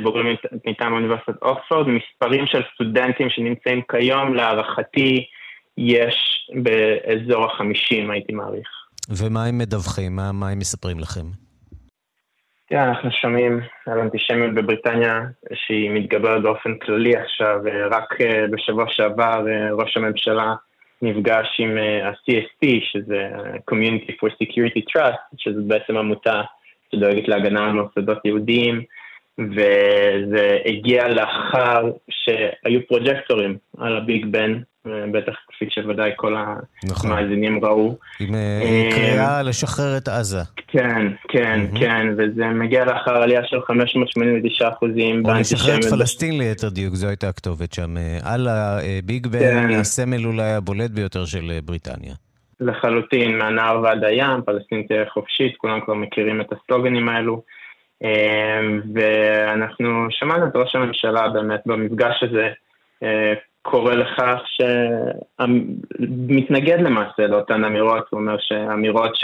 [0.03, 5.27] בוגרים מטעם אוניברסיטת אוקספורד, מספרים של סטודנטים שנמצאים כיום, להערכתי,
[5.79, 8.69] יש באזור החמישים, הייתי מעריך.
[9.09, 10.16] ומה הם מדווחים?
[10.16, 11.27] מה, מה הם מספרים לכם?
[12.69, 15.21] תראה, אנחנו שומעים על אנטישמיות בבריטניה
[15.55, 18.19] שהיא מתגברת באופן כללי עכשיו, רק
[18.51, 20.55] בשבוע שעבר ראש הממשלה
[21.03, 23.29] נפגש עם ה-CST, שזה
[23.71, 26.43] Community for Security Trust, שזה בעצם עמותה
[26.93, 28.83] שדואגת להגנה על מוסדות יהודיים,
[29.40, 36.37] וזה הגיע לאחר שהיו פרוז'קטורים על הביג בן, בטח כפי שוודאי כל
[36.85, 37.11] נכון.
[37.11, 37.96] המאזינים ראו.
[38.20, 40.42] עם אה, קריאה לשחרר את עזה.
[40.68, 46.68] כן, כן, כן, וזה מגיע לאחר עלייה של 589 אחוזים או לשחרר את פלסטין ליתר
[46.68, 47.96] דיוק, זו הייתה הכתובת שם.
[47.96, 49.81] אה, על הביג בן, כן.
[49.81, 52.14] הסמל אולי הבולט ביותר של אה, בריטניה.
[52.61, 57.42] לחלוטין, מהנהר ועד הים, פלסטין תהיה חופשית, כולם כבר מכירים את הסלוגנים האלו.
[58.94, 62.48] ואנחנו שמענו את ראש הממשלה באמת במפגש הזה,
[63.62, 64.38] קורא לכך
[65.98, 69.16] שמתנגד למעשה לאותן אמירות, הוא אומר שאמירות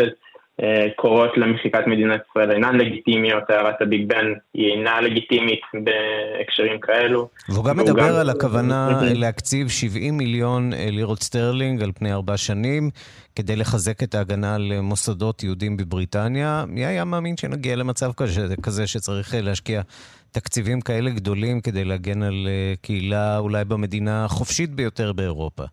[0.61, 7.29] שקוראות למחיקת מדינת ישראל אינן לגיטימיות, הערת הביג בן היא אינה לגיטימית בהקשרים כאלו.
[7.49, 8.15] והוא גם מדבר גם...
[8.15, 12.91] על הכוונה להקציב 70 מיליון לירות סטרלינג על פני ארבע שנים,
[13.37, 16.65] כדי לחזק את ההגנה על מוסדות יהודים בבריטניה.
[16.69, 19.83] מי היה מאמין שנגיע למצב כזה, כזה שצריך להשקיע
[20.31, 22.49] תקציבים כאלה גדולים כדי להגן על
[22.83, 25.65] קהילה אולי במדינה החופשית ביותר באירופה?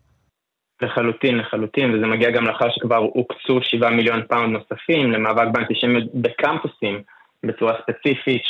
[0.84, 7.02] לחלוטין, לחלוטין, וזה מגיע גם לאחר שכבר הוקצו 7 מיליון פאונד נוספים למאבק באנטישמיות בקמפוסים
[7.44, 8.44] בצורה ספציפית,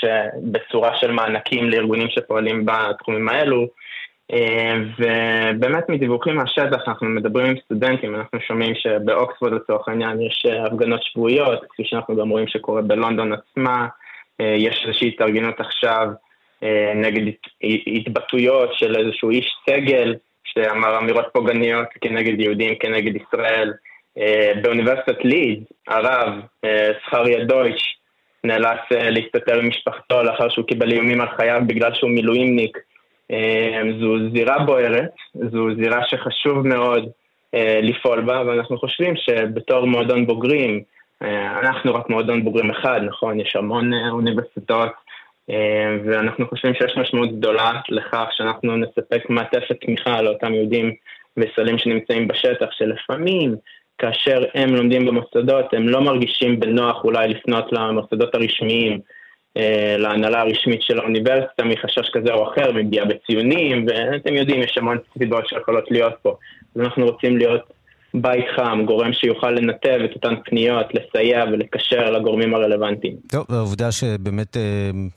[0.52, 3.68] בצורה של מענקים לארגונים שפועלים בתחומים האלו.
[4.98, 11.60] ובאמת מדיווחים מהשטח, אנחנו מדברים עם סטודנטים, אנחנו שומעים שבאוקספורד לצורך העניין יש הפגנות שבועיות,
[11.70, 13.88] כפי שאנחנו גם רואים שקורה בלונדון עצמה,
[14.40, 16.08] יש איזושהי התארגנות עכשיו
[16.96, 17.22] נגד
[17.88, 20.16] התבטאויות של איזשהו איש סגל
[20.54, 23.74] שאמר אמירות פוגעניות כנגד יהודים, כנגד ישראל.
[24.62, 26.34] באוניברסיטת ליד, הרב,
[27.08, 27.98] זכריה דויטש,
[28.44, 32.78] נאלץ להסתתר עם משפחתו לאחר שהוא קיבל איומים על חייו בגלל שהוא מילואימניק.
[34.00, 37.10] זו זירה בוערת, זו זירה שחשוב מאוד
[37.82, 40.82] לפעול בה, ואנחנו חושבים שבתור מועדון בוגרים,
[41.62, 43.40] אנחנו רק מועדון בוגרים אחד, נכון?
[43.40, 44.92] יש המון אוניברסיטאות,
[46.06, 50.94] ואנחנו חושבים שיש משמעות גדולה לכך שאנחנו נספק מעטפת תמיכה לאותם יהודים
[51.38, 53.56] וישראלים שנמצאים בשטח, שלפעמים
[53.98, 59.00] כאשר הם לומדים במוסדות, הם לא מרגישים בנוח אולי לפנות למוסדות הרשמיים,
[59.98, 65.48] להנהלה הרשמית של האוניברסיטה מחשש כזה או אחר, מפגיעה בציונים, ואתם יודעים, יש המון סיבות
[65.48, 66.36] שיכולות להיות פה.
[66.76, 67.62] אז אנחנו רוצים להיות
[68.14, 73.16] בית חם, גורם שיוכל לנתב את אותן פניות, לסייע ולקשר לגורמים הרלוונטיים.
[73.28, 74.58] טוב, והעובדה שבאמת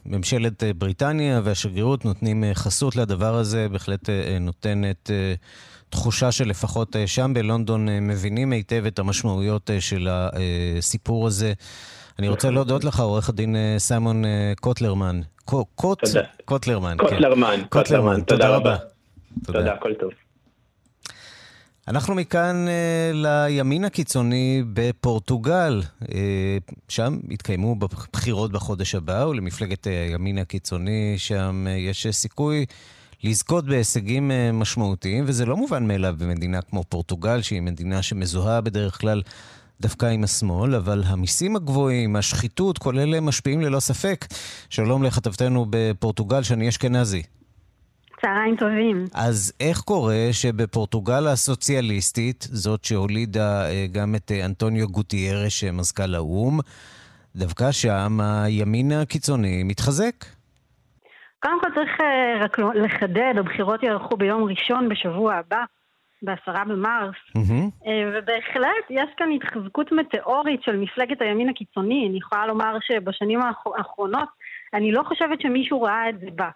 [0.07, 5.11] ממשלת בריטניה והשגרירות נותנים חסות לדבר הזה, בהחלט נותנת
[5.91, 11.53] תחושה שלפחות שם בלונדון מבינים היטב את המשמעויות של הסיפור הזה.
[12.19, 14.25] אני רוצה להודות לך, עורך הדין סיימון
[14.61, 15.21] קוטלרמן.
[15.45, 18.77] קוטלרמן, קוטלרמן, קוטלרמן, תודה רבה.
[19.45, 20.11] תודה, כל טוב.
[21.88, 25.83] אנחנו מכאן uh, לימין הקיצוני בפורטוגל.
[26.03, 26.07] Uh,
[26.88, 27.77] שם יתקיימו
[28.12, 32.66] בחירות בחודש הבא, ולמפלגת הימין הקיצוני שם uh, יש סיכוי
[33.25, 39.01] לזכות בהישגים uh, משמעותיים, וזה לא מובן מאליו במדינה כמו פורטוגל, שהיא מדינה שמזוהה בדרך
[39.01, 39.22] כלל
[39.81, 44.27] דווקא עם השמאל, אבל המיסים הגבוהים, השחיתות, כל אלה משפיעים ללא ספק.
[44.70, 47.22] שלום לכתבתנו בפורטוגל, שני אשכנזי.
[48.21, 49.05] צהריים טובים.
[49.15, 56.59] אז איך קורה שבפורטוגל הסוציאליסטית, זאת שהולידה גם את אנטוניו גוטיירש, מזכ"ל האו"ם,
[57.37, 60.25] דווקא שם הימין הקיצוני מתחזק?
[61.43, 61.91] קודם כל צריך
[62.41, 65.65] רק לחדד, הבחירות יערכו ביום ראשון בשבוע הבא,
[66.23, 67.89] בעשרה במרס, mm-hmm.
[68.15, 72.07] ובהחלט יש כאן התחזקות מטאורית של מפלגת הימין הקיצוני.
[72.09, 73.41] אני יכולה לומר שבשנים
[73.77, 74.29] האחרונות
[74.75, 76.49] אני לא חושבת שמישהו ראה את זה בה.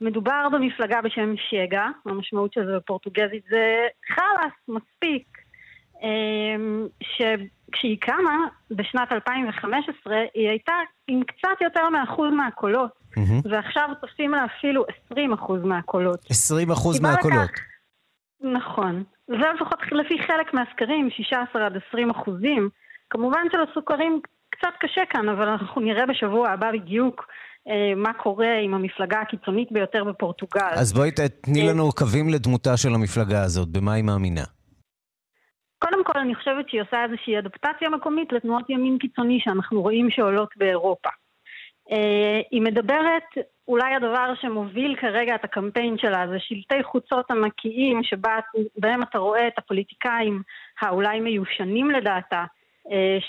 [0.00, 5.46] מדובר במפלגה בשם שגה, המשמעות של זה בפורטוגזית זה חלאס, מספיק.
[7.02, 10.72] שכשהיא קמה בשנת 2015 היא הייתה
[11.08, 13.48] עם קצת יותר מאחוז מהקולות, mm-hmm.
[13.50, 16.18] ועכשיו תופסים לה אפילו 20 אחוז מהקולות.
[16.30, 17.50] 20 אחוז מהקולות.
[17.50, 17.60] לכך,
[18.42, 19.02] נכון.
[19.26, 22.68] זה לפחות לפי חלק מהסקרים, 16 עד 20 אחוזים.
[23.10, 27.28] כמובן שלסוכרים קצת קשה כאן, אבל אנחנו נראה בשבוע הבא בדיוק
[27.96, 30.60] מה קורה עם המפלגה הקיצונית ביותר בפורטוגל.
[30.72, 34.44] אז בואי תתני לנו קווים לדמותה של המפלגה הזאת, במה היא מאמינה?
[35.78, 40.48] קודם כל, אני חושבת שהיא עושה איזושהי אדפטציה מקומית לתנועות ימין קיצוני שאנחנו רואים שעולות
[40.56, 41.08] באירופה.
[42.50, 43.24] היא מדברת,
[43.68, 49.58] אולי הדבר שמוביל כרגע את הקמפיין שלה זה שלטי חוצות ענקיים שבהם אתה רואה את
[49.58, 50.42] הפוליטיקאים
[50.80, 52.44] האולי מיושנים לדעתה,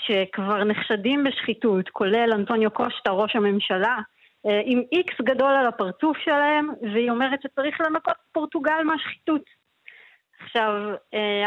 [0.06, 3.98] שכבר נחשדים בשחיתות, כולל אנטוניו קושטה, ראש הממשלה,
[4.44, 9.42] עם איקס גדול על הפרצוף שלהם, והיא אומרת שצריך לנקות פורטוגל מהשחיתות.
[10.44, 10.72] עכשיו,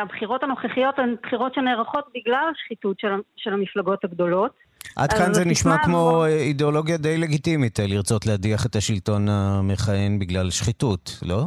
[0.01, 4.51] הבחירות הנוכחיות הן בחירות שנערכות בגלל השחיתות של, של המפלגות הגדולות.
[4.95, 11.19] עד כאן זה נשמע כמו אידיאולוגיה די לגיטימית, לרצות להדיח את השלטון המכהן בגלל שחיתות,
[11.25, 11.43] לא?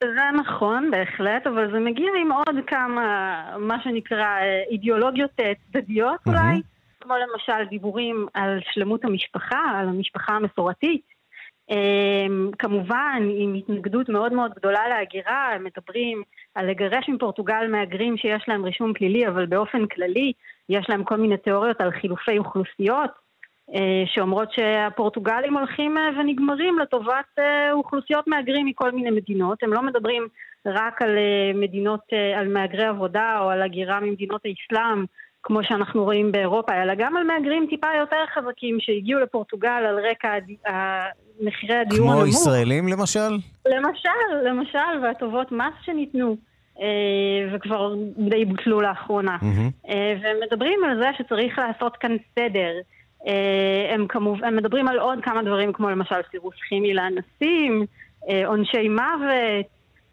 [0.00, 4.26] זה נכון, בהחלט, אבל זה מגיע עם עוד כמה, מה שנקרא,
[4.70, 5.30] אידיאולוגיות
[5.72, 6.30] צדדיות mm-hmm.
[7.04, 11.14] כמו למשל דיבורים על שלמות המשפחה, על המשפחה המסורתית.
[12.58, 16.22] כמובן, עם התנגדות מאוד מאוד גדולה להגירה, הם מדברים
[16.54, 20.32] על לגרש מפורטוגל מהגרים שיש להם רישום פלילי, אבל באופן כללי
[20.68, 23.10] יש להם כל מיני תיאוריות על חילופי אוכלוסיות,
[24.06, 27.38] שאומרות שהפורטוגלים הולכים ונגמרים לטובת
[27.72, 29.62] אוכלוסיות מהגרים מכל מיני מדינות.
[29.62, 30.28] הם לא מדברים
[30.66, 31.10] רק על
[31.54, 32.00] מדינות,
[32.36, 35.04] על מהגרי עבודה או על הגירה ממדינות האסלאם,
[35.44, 40.32] כמו שאנחנו רואים באירופה, אלא גם על מהגרים טיפה יותר חזקים שהגיעו לפורטוגל על רקע
[41.40, 42.22] מחירי הדיור הנמוך.
[42.22, 43.38] כמו ישראלים למשל?
[43.66, 46.36] למשל, למשל, והטובות מס שניתנו.
[47.54, 49.36] וכבר די בוטלו לאחרונה.
[49.40, 49.92] Mm-hmm.
[50.22, 52.72] והם מדברים על זה שצריך לעשות כאן סדר.
[53.94, 54.44] הם, כמוב...
[54.44, 57.86] הם מדברים על עוד כמה דברים, כמו למשל סירוס כימי לאנסים,
[58.46, 59.66] עונשי מוות,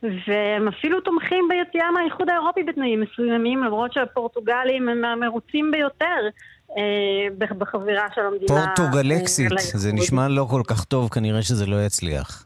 [0.04, 6.30] והם אפילו תומכים ביציאה מהאיחוד האירופי בתנאים מסוימים, למרות שהפורטוגלים הם המרוצים ביותר
[7.38, 8.48] בחבירה של המדינה.
[8.48, 12.46] פורטוגלקסית, זה נשמע לא כל כך טוב, כנראה שזה לא יצליח.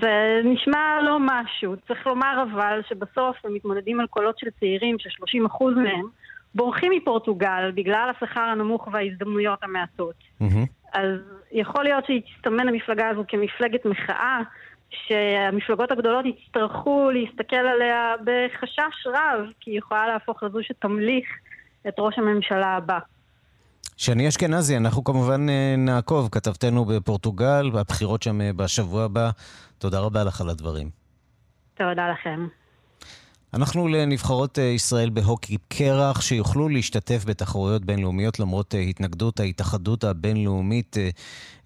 [0.00, 1.76] זה נשמע לא משהו.
[1.88, 6.06] צריך לומר אבל שבסוף הם מתמודדים על קולות של צעירים, ש-30% מהם
[6.54, 10.14] בורחים מפורטוגל בגלל השכר הנמוך וההזדמנויות המעטות.
[10.42, 10.66] Mm-hmm.
[10.92, 11.08] אז
[11.52, 14.40] יכול להיות שהיא תסתמן המפלגה הזו כמפלגת מחאה,
[14.90, 21.26] שהמפלגות הגדולות יצטרכו להסתכל עליה בחשש רב, כי היא יכולה להפוך לזו שתמליך
[21.88, 22.98] את ראש הממשלה הבא.
[23.96, 25.46] שני אשכנזי, אנחנו כמובן
[25.78, 29.30] נעקוב, כתבתנו בפורטוגל, והבחירות שם בשבוע הבא.
[29.78, 30.90] תודה רבה לך על הדברים.
[31.74, 32.59] תודה לכם.
[33.54, 40.96] אנחנו לנבחרות ישראל בהוקי קרח, שיוכלו להשתתף בתחרויות בינלאומיות למרות התנגדות ההתאחדות הבינלאומית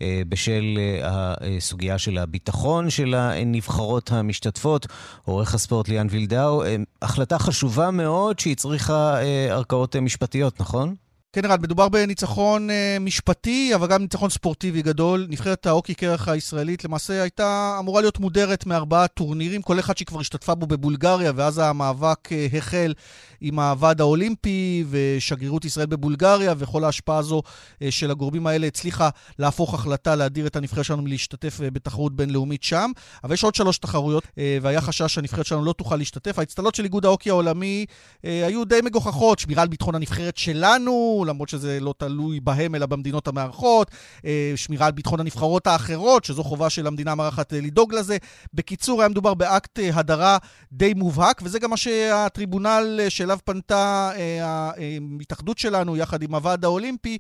[0.03, 4.87] בשל הסוגיה של הביטחון של הנבחרות המשתתפות.
[5.25, 6.63] עורך הספורט ליאן וילדאו,
[7.03, 9.19] החלטה חשובה מאוד שהיא צריכה
[9.51, 10.95] ערכאות משפטיות, נכון?
[11.35, 15.27] כן, ערד, מדובר בניצחון אה, משפטי, אבל גם ניצחון ספורטיבי גדול.
[15.31, 20.55] נבחרת האוקי קרח הישראלית למעשה הייתה אמורה להיות מודרת מארבעה טורנירים, כל אחד שכבר השתתפה
[20.55, 22.95] בו בבולגריה, ואז המאבק אה, החל
[23.41, 27.43] עם הוועד האולימפי ושגרירות ישראל בבולגריה, וכל ההשפעה הזו
[27.83, 32.91] אה, של הגורמים האלה הצליחה להפוך החלטה להדיר את הנבחרת שלנו מלהשתתף בתחרות בינלאומית שם.
[33.25, 34.25] אבל יש עוד שלוש תחרויות,
[34.63, 36.39] והיה חשש שהנבחרת שלנו לא תוכל להשתתף.
[36.39, 37.87] האצטלות של איגוד האוקי העולמי
[38.23, 43.29] היו די מגוחכות, שמירה על ביטחון הנבחרת שלנו, למרות שזה לא תלוי בהם, אלא במדינות
[43.29, 43.91] המארחות,
[44.25, 48.17] אה, שמירה על ביטחון הנבחרות האחרות, שזו חובה של המדינה המארחת אה, לדאוג לזה.
[48.55, 50.39] בקיצור, היה מדובר באקט אה, הדרה
[50.73, 54.11] די מובהק, וזה גם מה שהטריבונל שאליו פנתה
[54.43, 57.19] ההתאחדות שלנו, יחד עם הוועד האולימפי,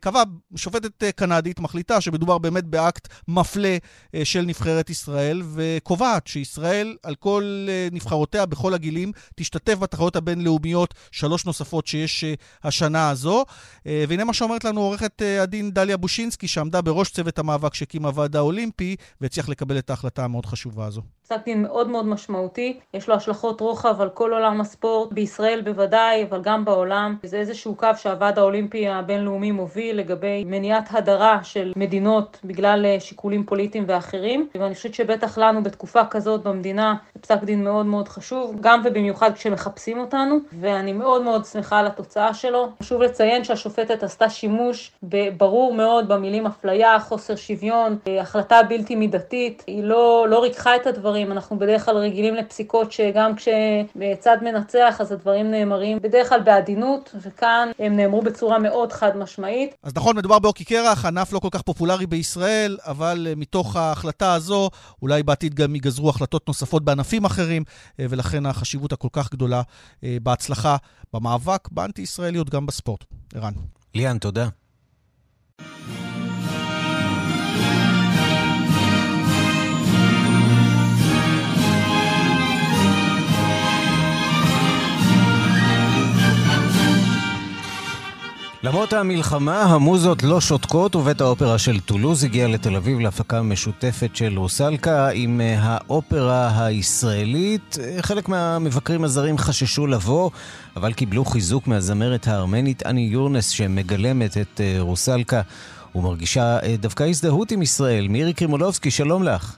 [0.00, 0.22] קבע,
[0.56, 3.76] שופטת קנדית מחליטה שמדובר באמת באקט מפלה
[4.24, 11.86] של נבחרת ישראל, וקובעת שישראל, על כל נבחרותיה בכל הגילים, תשתתף בתחרויות הבינלאומיות, שלוש נוספות
[11.86, 12.24] שיש
[12.64, 13.39] השנה הזו.
[13.86, 18.96] והנה מה שאומרת לנו עורכת הדין דליה בושינסקי, שעמדה בראש צוות המאבק שהקים הוועד האולימפי,
[19.20, 21.02] והצליח לקבל את ההחלטה המאוד חשובה הזו.
[21.32, 26.24] פסק דין מאוד מאוד משמעותי, יש לו השלכות רוחב על כל עולם הספורט, בישראל בוודאי,
[26.30, 27.16] אבל גם בעולם.
[27.22, 33.84] זה איזשהו קו שהוועד האולימפי הבינלאומי מוביל לגבי מניעת הדרה של מדינות בגלל שיקולים פוליטיים
[33.86, 38.82] ואחרים, ואני חושבת שבטח לנו בתקופה כזאת במדינה זה פסק דין מאוד מאוד חשוב, גם
[38.84, 42.68] ובמיוחד כשמחפשים אותנו, ואני מאוד מאוד שמחה על התוצאה שלו.
[42.82, 44.92] חשוב לציין שהשופטת עשתה שימוש
[45.36, 51.19] ברור מאוד במילים אפליה, חוסר שוויון, החלטה בלתי מידתית, היא לא, לא ריככה את הדברים.
[51.32, 57.68] אנחנו בדרך כלל רגילים לפסיקות שגם כשצד מנצח אז הדברים נאמרים בדרך כלל בעדינות, וכאן
[57.78, 59.74] הם נאמרו בצורה מאוד חד משמעית.
[59.82, 64.70] אז נכון, מדובר באוקי קרח, ענף לא כל כך פופולרי בישראל, אבל מתוך ההחלטה הזו,
[65.02, 67.64] אולי בעתיד גם ייגזרו החלטות נוספות בענפים אחרים,
[67.98, 69.62] ולכן החשיבות הכל כך גדולה
[70.02, 70.76] בהצלחה
[71.14, 73.04] במאבק באנטי-ישראליות גם בספורט.
[73.34, 73.52] ערן.
[73.94, 74.48] ליאן, תודה.
[88.70, 94.38] למרות המלחמה, המוזות לא שותקות, ובית האופרה של טולוז הגיע לתל אביב להפקה משותפת של
[94.38, 97.78] רוסלקה עם אה, האופרה הישראלית.
[98.00, 100.30] חלק מהמבקרים הזרים חששו לבוא,
[100.76, 105.40] אבל קיבלו חיזוק מהזמרת הארמנית אני יורנס שמגלמת את אה, רוסלקה
[105.94, 108.08] ומרגישה אה, דווקא הזדהות עם ישראל.
[108.08, 109.56] מירי קרימולובסקי, שלום לך.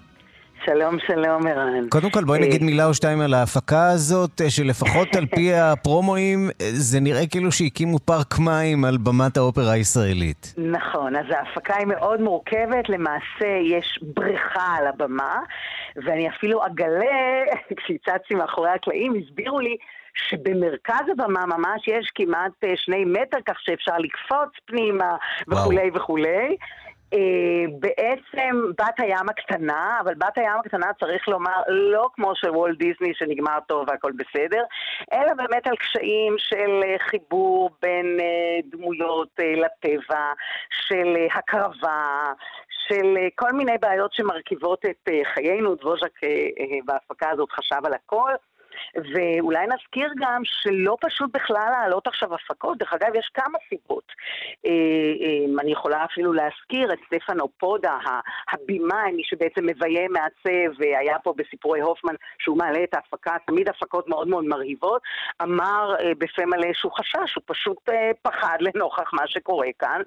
[0.67, 1.89] שלום, שלום, ערן.
[1.89, 7.01] קודם כל, בואי נגיד מילה או שתיים על ההפקה הזאת, שלפחות על פי הפרומואים, זה
[7.01, 10.55] נראה כאילו שהקימו פארק מים על במת האופרה הישראלית.
[10.59, 15.39] נכון, אז ההפקה היא מאוד מורכבת, למעשה יש בריכה על הבמה,
[15.97, 17.45] ואני אפילו אגלה,
[17.77, 19.77] כשהצצתי מאחורי הקלעים, הסבירו לי
[20.15, 25.17] שבמרכז הבמה ממש יש כמעט שני מטר, כך שאפשר לקפוץ פנימה
[25.49, 26.57] וכולי וכולי.
[27.13, 32.79] Uh, בעצם בת הים הקטנה, אבל בת הים הקטנה צריך לומר לא כמו של וולט
[32.79, 34.63] דיסני שנגמר טוב והכל בסדר,
[35.13, 40.33] אלא באמת על קשיים של uh, חיבור בין uh, דמויות לטבע,
[40.89, 42.33] של הקרבה,
[42.89, 46.21] של כל מיני בעיות שמרכיבות את חיינו, דבוז'ק
[46.85, 48.33] בהפקה הזאת חשב על הכל.
[48.97, 54.13] ואולי נזכיר גם שלא פשוט בכלל להעלות עכשיו הפקות, דרך אגב, יש כמה סיבות.
[54.67, 57.99] אה, אה, אני יכולה אפילו להזכיר את סטפנו פודה,
[58.53, 64.09] הבימאי, מי שבעצם מביים, מעצב, והיה פה בסיפורי הופמן, שהוא מעלה את ההפקה, תמיד הפקות
[64.09, 65.03] מאוד מאוד מרהיבות,
[65.43, 67.79] אמר אה, בפה מלא שהוא חשש, הוא פשוט
[68.23, 70.03] פחד לנוכח מה שקורה כאן,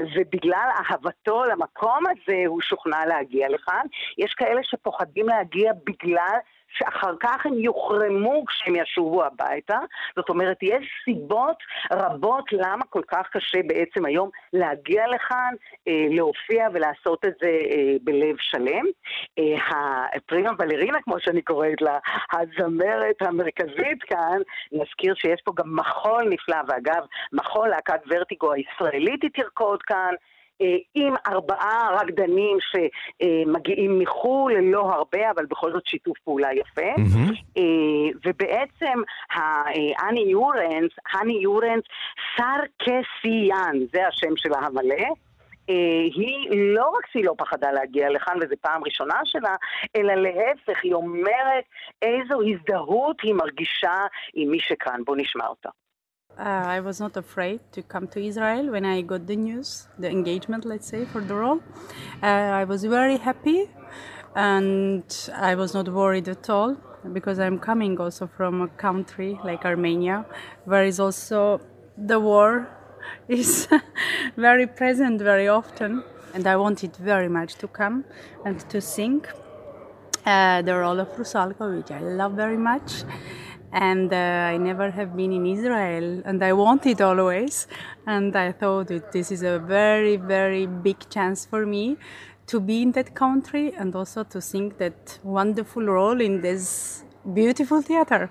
[0.00, 3.86] ובגלל אהבתו למקום הזה הוא שוכנע להגיע לכאן.
[4.18, 6.38] יש כאלה שפוחדים להגיע בגלל
[6.68, 9.78] שאחר כך הם יוחרמו כשהם ישובו הביתה.
[10.16, 11.56] זאת אומרת, יש סיבות
[11.92, 15.54] רבות למה כל כך קשה בעצם היום להגיע לכאן,
[15.88, 18.84] אה, להופיע ולעשות את זה אה, בלב שלם.
[19.38, 21.98] אה, הפרימה בלרינה, כמו שאני קוראת לה,
[22.32, 24.38] הזמרת המרכזית כאן,
[24.72, 27.02] נזכיר שיש פה גם מחול נפלא, ואגב,
[27.32, 30.14] מחול להקת ורטיגו הישראלית היא תרקוד כאן.
[30.62, 36.94] אה, עם ארבעה רקדנים שמגיעים מחו"ל, לא הרבה, אבל בכל זאת שיתוף פעולה יפה.
[36.96, 37.58] Mm-hmm.
[38.24, 39.00] ובעצם
[39.30, 41.82] האני יורנס, האני יורנס
[42.36, 45.06] סרקסיאן, זה השם שלה המלא.
[46.14, 49.54] היא לא רק שהיא לא פחדה להגיע לכאן, וזו פעם ראשונה שלה,
[49.96, 51.64] אלא להפך, היא אומרת
[52.02, 55.00] איזו הזדהות היא מרגישה עם מי שכאן.
[55.04, 55.68] בואו נשמע אותה.
[56.38, 56.42] Uh,
[56.76, 60.64] I was not afraid to come to Israel when I got the news, the engagement,
[60.64, 61.60] let's say, for the role.
[62.22, 63.68] Uh, I was very happy
[64.36, 66.76] and I was not worried at all
[67.12, 70.26] because I'm coming also from a country like Armenia
[70.64, 71.60] where is also
[71.96, 72.68] the war
[73.28, 73.66] is
[74.36, 78.04] very present very often and I wanted very much to come
[78.44, 79.24] and to sing
[80.24, 83.04] uh, the role of Rusalka which I love very much
[83.71, 87.67] and uh, I never have been in Israel, and I wanted always.
[88.05, 91.97] And I thought that this is a very, very big chance for me
[92.47, 97.03] to be in that country and also to sing that wonderful role in this
[97.33, 98.29] beautiful theater.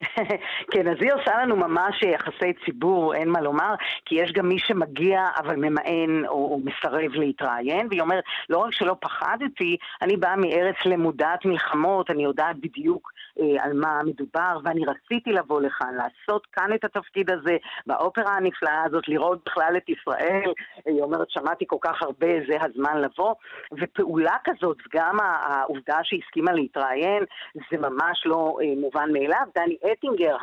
[0.71, 3.75] כן, אז היא עושה לנו ממש יחסי ציבור, אין מה לומר,
[4.05, 8.73] כי יש גם מי שמגיע אבל ממאן או, או מסרב להתראיין, והיא אומרת, לא רק
[8.73, 14.84] שלא פחדתי, אני באה מארץ למודת מלחמות, אני יודעת בדיוק אה, על מה מדובר, ואני
[14.84, 17.56] רציתי לבוא לכאן, לעשות כאן את התפקיד הזה,
[17.86, 20.52] באופרה הנפלאה הזאת, לראות בכלל את ישראל.
[20.86, 23.34] היא אומרת, שמעתי כל כך הרבה, זה הזמן לבוא.
[23.72, 27.24] ופעולה כזאת, גם העובדה שהסכימה להתראיין,
[27.54, 29.46] זה ממש לא אה, מובן מאליו.
[29.54, 30.36] דני אטינגר,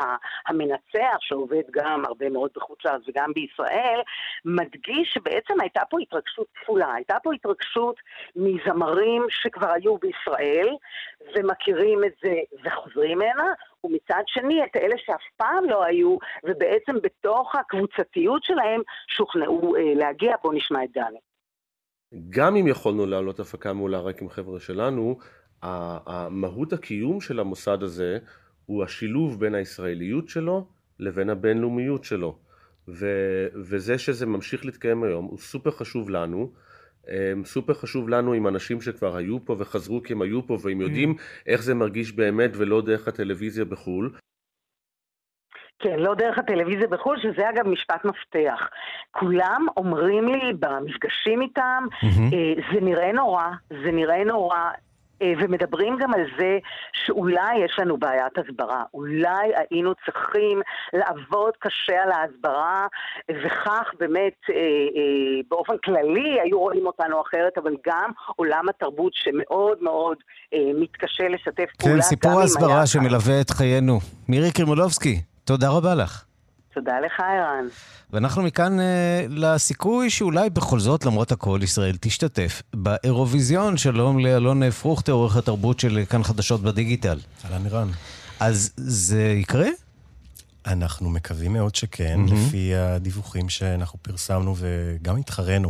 [0.48, 4.02] המנצח, שעובד גם הרבה מאוד בחוץ לארץ וגם בישראל,
[4.46, 6.94] מדגיש שבעצם הייתה פה התרגשות כפולה.
[6.94, 7.96] הייתה פה התרגשות
[8.36, 10.76] מזמרים שכבר היו בישראל,
[11.36, 12.34] ומכירים את זה
[12.84, 13.54] וחוזרים הנה,
[13.84, 20.36] ומצד שני את אלה שאף פעם לא היו, ובעצם בתוך הקבוצתיות שלהם שוכנעו אה, להגיע.
[20.44, 21.20] בואו נשמע את דני.
[22.30, 25.18] גם אם יכולנו לעלות הפקה מעולה רק עם חבר'ה שלנו,
[25.62, 28.18] המהות הקיום של המוסד הזה
[28.66, 30.68] הוא השילוב בין הישראליות שלו
[31.00, 32.38] לבין הבינלאומיות שלו.
[32.88, 36.52] ו- וזה שזה ממשיך להתקיים היום הוא סופר חשוב לנו.
[37.46, 41.16] סופר חשוב לנו עם אנשים שכבר היו פה וחזרו כי הם היו פה והם יודעים
[41.48, 44.14] איך זה מרגיש באמת ולא דרך הטלוויזיה בחו"ל.
[45.80, 48.70] כן, לא דרך הטלוויזיה בחו"ל, שזה אגב משפט מפתח.
[49.12, 52.74] כולם אומרים לי במפגשים איתם, mm-hmm.
[52.74, 54.72] זה נראה נורא, זה נראה נורא, אה,
[55.38, 56.58] ומדברים גם על זה
[56.94, 60.62] שאולי יש לנו בעיית הסברה, אולי היינו צריכים
[60.94, 62.88] לעבוד קשה על ההסברה,
[63.32, 69.78] וכך באמת אה, אה, באופן כללי היו רואים אותנו אחרת, אבל גם עולם התרבות שמאוד
[69.82, 70.18] מאוד
[70.82, 71.96] מתקשה לשתף כן, פעולה.
[71.96, 74.00] כן, סיפור ההסברה שמלווה את חיינו.
[74.30, 76.33] מירי קרימולובסקי, תודה רבה לך.
[76.74, 77.00] תודה.
[77.00, 77.68] לך, ערן.
[78.14, 83.78] ואנחנו מכאן אה, לסיכוי שאולי בכל זאת, למרות הכל, ישראל תשתתף באירוויזיון.
[83.78, 87.20] שלום לאלון פרוכטר, עורך התרבות של כאן חדשות בדיגיטל.
[87.46, 87.88] אהלן ערן.
[88.40, 89.68] אז זה יקרה?
[90.66, 92.34] אנחנו מקווים מאוד שכן, mm-hmm.
[92.34, 95.70] לפי הדיווחים שאנחנו פרסמנו וגם התחרנו.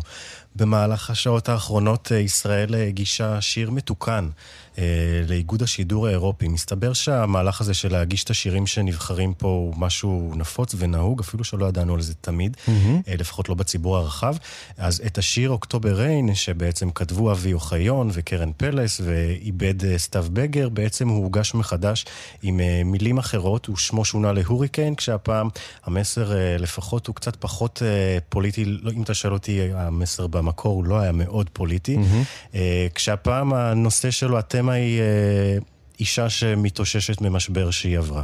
[0.55, 4.29] במהלך השעות האחרונות אה, ישראל הגישה שיר מתוקן
[4.77, 4.83] אה,
[5.27, 6.47] לאיגוד השידור האירופי.
[6.47, 11.65] מסתבר שהמהלך הזה של להגיש את השירים שנבחרים פה הוא משהו נפוץ ונהוג, אפילו שלא
[11.65, 12.71] ידענו על זה תמיד, mm-hmm.
[13.07, 14.35] אה, לפחות לא בציבור הרחב.
[14.77, 20.69] אז את השיר אוקטובר ריין, שבעצם כתבו אבי אוחיון וקרן פלס ועיבד אה, סתיו בגר,
[20.69, 22.05] בעצם הוא הוגש מחדש
[22.43, 25.49] עם אה, מילים אחרות, ושמו שונה להוריקן, כשהפעם
[25.83, 30.75] המסר אה, לפחות הוא קצת פחות אה, פוליטי, לא, אם אתה שואל אותי, המסר במקור
[30.75, 31.97] הוא לא היה מאוד פוליטי.
[31.97, 32.57] Mm-hmm.
[32.95, 35.57] כשהפעם הנושא שלו, התמה היא אה,
[35.99, 38.23] אישה שמתאוששת ממשבר שהיא עברה.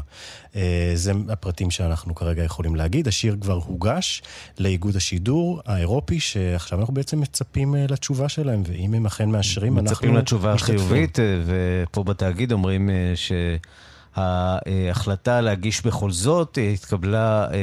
[0.55, 3.07] אה, זה הפרטים שאנחנו כרגע יכולים להגיד.
[3.07, 4.21] השיר כבר הוגש
[4.59, 10.15] לאיגוד השידור האירופי, שעכשיו אנחנו בעצם מצפים לתשובה שלהם, ואם הם אכן מאשרים, אנחנו מצפים
[10.15, 13.31] לתשובה החיובית, ופה בתאגיד אומרים ש...
[14.19, 17.57] ההחלטה להגיש בכל זאת התקבלה אה,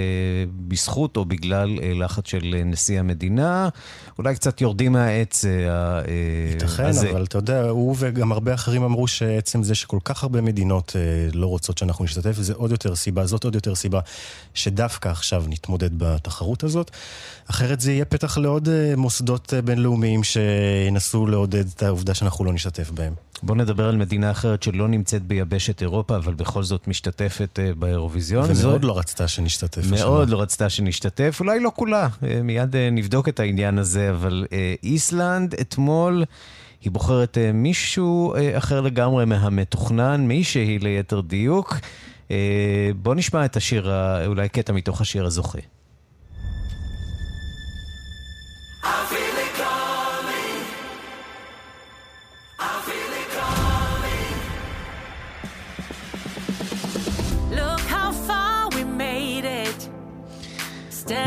[0.69, 3.69] בזכות או בגלל אה, לחץ של נשיא המדינה.
[4.19, 5.51] אולי קצת יורדים מהעץ אה,
[6.53, 7.11] ייתכן, הזה.
[7.11, 10.97] אבל אתה יודע, הוא וגם הרבה אחרים אמרו שעצם זה שכל כך הרבה מדינות
[11.35, 14.01] לא רוצות שאנחנו נשתתף, זה עוד יותר סיבה, זאת עוד יותר סיבה
[14.55, 16.91] שדווקא עכשיו נתמודד בתחרות הזאת.
[17.51, 23.13] אחרת זה יהיה פתח לעוד מוסדות בינלאומיים שינסו לעודד את העובדה שאנחנו לא נשתתף בהם.
[23.43, 28.45] בואו נדבר על מדינה אחרת שלא נמצאת ביבשת אירופה, אבל בכל זאת משתתפת uh, באירוויזיון.
[28.45, 28.89] ומאוד זו...
[28.89, 29.91] לא רצתה שנשתתף.
[29.91, 30.37] מאוד השנה.
[30.37, 32.07] לא רצתה שנשתתף, אולי לא כולה.
[32.07, 34.47] Uh, מיד uh, נבדוק את העניין הזה, אבל
[34.82, 36.24] איסלנד אתמול...
[36.80, 41.74] היא בוחרת מישהו אחר לגמרי מהמתוכנן, מישהי ליתר דיוק.
[42.97, 43.91] בואו נשמע את השיר,
[44.26, 45.59] אולי קטע מתוך השיר הזוכה.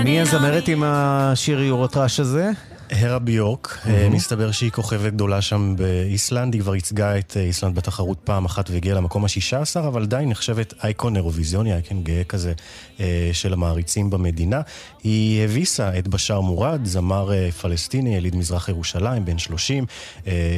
[0.04, 2.52] מי הזמרת עם השיר יורוטראש הזה?
[2.92, 3.90] הרה ביורק, mm-hmm.
[4.10, 8.70] מסתבר שהיא כוכבת גדולה שם באיסלנד, היא כבר ייצגה את אה, איסלנד בתחרות פעם אחת
[8.70, 12.54] והגיעה למקום השישה עשר, אבל עדיין נחשבת אייקון אירוויזיוני, אייקון גאה כזה
[13.00, 14.62] אה, של המעריצים במדינה.
[15.04, 19.86] היא הביסה את בשאר מורד, זמר פלסטיני, יליד מזרח ירושלים, בן 30,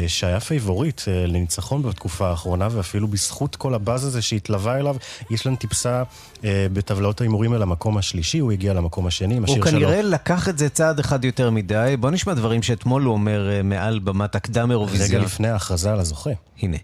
[0.07, 4.95] שהיה פייבוריט לניצחון בתקופה האחרונה, ואפילו בזכות כל הבאז הזה שהתלווה אליו,
[5.32, 6.03] איסלנד טיפסה
[6.43, 9.77] בטבלאות ההימורים אל המקום השלישי, הוא הגיע למקום השני עם השיר שלו.
[9.77, 11.95] הוא כנראה לקח את זה צעד אחד יותר מדי.
[11.99, 15.09] בוא נשמע דברים שאתמול הוא אומר uh, מעל במת הקדם אירוויזיון.
[15.09, 16.30] רגע לפני ההכרזה על הזוכה.
[16.62, 16.76] הנה.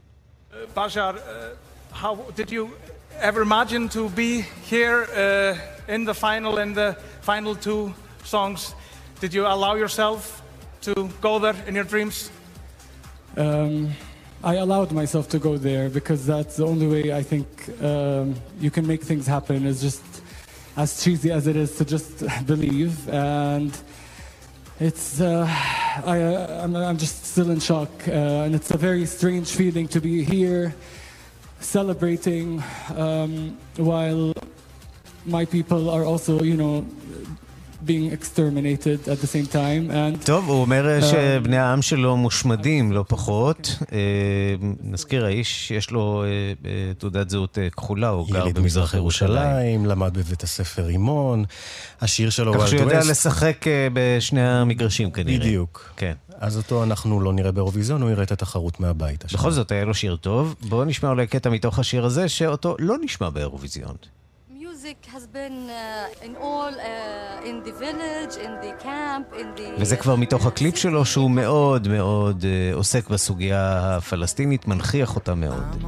[0.77, 2.69] בשאר, uh, how did you
[3.21, 7.93] ever imagine to be here uh, in the final, in the final two
[8.25, 8.75] songs?
[9.21, 10.43] Did you allow yourself
[10.87, 12.31] to go there in your dreams?
[13.37, 13.91] Um,
[14.45, 17.47] I allowed myself to go there because that's the only way I think
[17.81, 20.03] um, you can make things happen is just
[20.77, 23.73] as cheesy as it is to just believe and
[24.80, 25.48] it's, uh,
[26.06, 29.88] I, uh, I'm, I'm, just still in shock, uh, and it's a very strange feeling
[29.88, 30.76] to be here
[31.60, 32.64] celebrating
[32.96, 34.34] um, while
[35.26, 36.86] my people are also, you know,
[37.88, 39.92] being exterminated at the same time.
[39.92, 43.78] And, טוב, הוא אומר uh, שבני העם שלו מושמדים, לא פחות.
[43.82, 43.86] Uh,
[44.84, 46.68] נזכיר, האיש, יש לו uh, uh,
[46.98, 49.86] תעודת זהות uh, כחולה, הוא גר במזרח ירושלים.
[49.86, 51.46] למד בבית הספר רימון,
[52.02, 55.40] השיר שלו כך שהוא יודע לשחק uh, בשני המגרשים כנראה.
[55.40, 55.94] בדיוק.
[55.98, 56.14] כן.
[56.40, 59.26] אז אותו אנחנו לא נראה באירוויזיון, הוא יראה את התחרות מהבית.
[59.34, 60.56] בכל זאת, היה לו שיר טוב.
[60.62, 63.96] בואו נשמע אולי קטע מתוך השיר הזה, שאותו לא נשמע באירוויזיון.
[69.78, 75.84] וזה כבר מתוך הקליפ שלו שהוא מאוד מאוד uh, עוסק בסוגיה הפלסטינית, מנכיח אותה מאוד.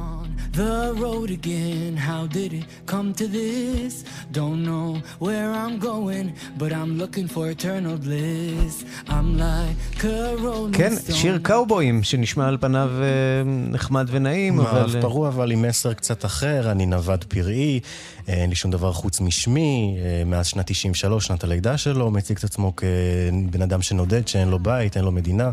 [0.52, 4.04] The road again, how did it come to this?
[4.32, 4.88] Don't know
[5.20, 6.26] where I'm going,
[6.58, 8.74] but I'm looking for eternal bliss.
[9.08, 14.72] I'm like a rolling כן, שיר קאובויים שנשמע על פניו uh, נחמד ונעים, אבל...
[14.72, 17.80] מערב פרוע, אבל עם מסר קצת אחר, אני נווד פראי.
[18.28, 22.44] אין לי שום דבר חוץ משמי, אה, מאז שנת 93, שנת הלידה שלו, מציג את
[22.44, 25.50] עצמו כבן אדם שנודד, שאין לו בית, אין לו מדינה.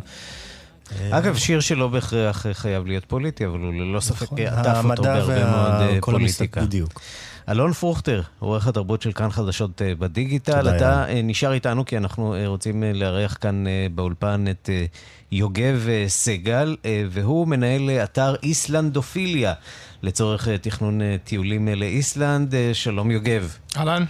[1.09, 4.39] אגב, שיר שלא בהכרח חייב להיות פוליטי, אבל הוא ללא ספק נכון.
[4.39, 6.61] עטף אותו בהרבה מאוד אה, פוליטיקה.
[6.61, 7.01] בדיוק.
[7.49, 12.83] אלון פרוכטר, עורך התרבות של כאן חדשות אה, בדיגיטל, אתה נשאר איתנו כי אנחנו רוצים
[12.93, 13.63] לארח כאן
[13.95, 14.69] באולפן את
[15.31, 16.75] יוגב סגל,
[17.11, 19.53] והוא מנהל אתר איסלנדופיליה.
[20.03, 22.53] לצורך אה, תכנון אה, טיולים אה, לאיסלנד.
[22.73, 23.57] שלום יוגב.
[23.77, 24.03] אהלן.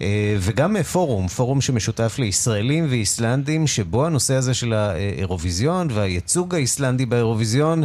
[0.00, 7.84] אה, וגם פורום, פורום שמשותף לישראלים ואיסלנדים, שבו הנושא הזה של האירוויזיון והייצוג האיסלנדי באירוויזיון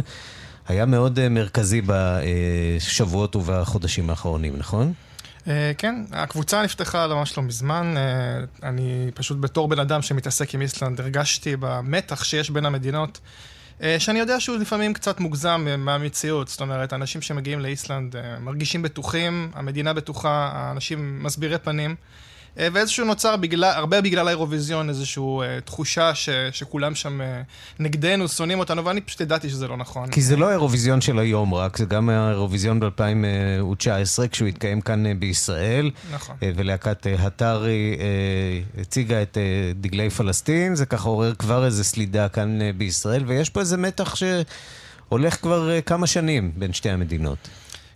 [0.68, 4.92] היה מאוד מרכזי בשבועות ובחודשים האחרונים, נכון?
[5.78, 7.94] כן, הקבוצה נפתחה ממש לא מזמן.
[8.62, 13.20] אני פשוט בתור בן אדם שמתעסק עם איסלנד, הרגשתי במתח שיש בין המדינות.
[13.82, 18.38] אה, שאני יודע שהוא לפעמים קצת מוגזם אה, מהמציאות, זאת אומרת, אנשים שמגיעים לאיסלנד אה,
[18.38, 21.96] מרגישים בטוחים, המדינה בטוחה, האנשים מסבירי פנים.
[22.58, 27.24] אה, ואיזשהו נוצר בגלל, הרבה בגלל האירוויזיון, איזושהי uh, תחושה ש, שכולם שם uh,
[27.78, 30.10] נגדנו, שונאים אותנו, ואני פשוט ידעתי שזה לא נכון.
[30.10, 35.08] כי זה לא האירוויזיון של היום רק, זה גם האירוויזיון ב-2019, כשהוא התקיים כאן uh,
[35.18, 35.90] בישראל.
[36.12, 36.36] נכון.
[36.40, 42.28] Uh, ולהקת הטארי uh, הציגה את uh, דגלי פלסטין, זה ככה עורר כבר איזה סלידה
[42.28, 47.48] כאן uh, בישראל, ויש פה איזה מתח שהולך כבר uh, כמה שנים בין שתי המדינות.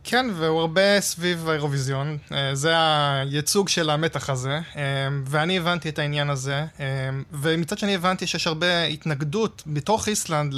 [0.05, 2.19] כן, והוא הרבה סביב האירוויזיון.
[2.33, 4.83] אה, זה הייצוג של המתח הזה, אה,
[5.25, 6.87] ואני הבנתי את העניין הזה, אה,
[7.33, 10.55] ומצד שני הבנתי שיש הרבה התנגדות בתוך איסלנד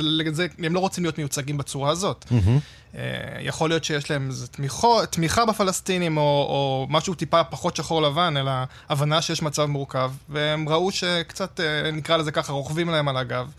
[0.00, 2.24] לזה, הם לא רוצים להיות מיוצגים בצורה הזאת.
[2.28, 2.98] Mm-hmm.
[3.40, 4.46] יכול להיות שיש להם איזו
[5.10, 8.52] תמיכה בפלסטינים, או, או משהו טיפה פחות שחור לבן, אלא
[8.88, 11.60] הבנה שיש מצב מורכב, והם ראו שקצת,
[11.92, 13.50] נקרא לזה ככה, רוכבים להם על הגב.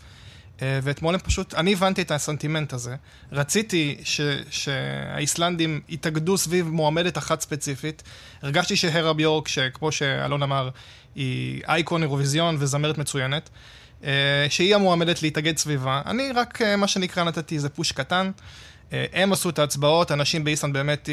[0.62, 2.96] אה, ואתמול הם פשוט, אני הבנתי את הסנטימנט הזה.
[3.32, 8.02] רציתי ש, שהאיסלנדים יתאגדו סביב מועמדת אחת ספציפית.
[8.42, 10.68] הרגשתי שהרה ביורק, שכמו שאלון אמר,
[11.14, 13.50] היא אייקון אירוויזיון וזמרת מצוינת,
[14.04, 16.02] אה, שהיא המועמדת להתאגד סביבה.
[16.06, 18.30] אני רק, אה, מה שנקרא, נתתי איזה פוש קטן.
[19.12, 21.08] הם עשו את ההצבעות, אנשים באיסלנד באמת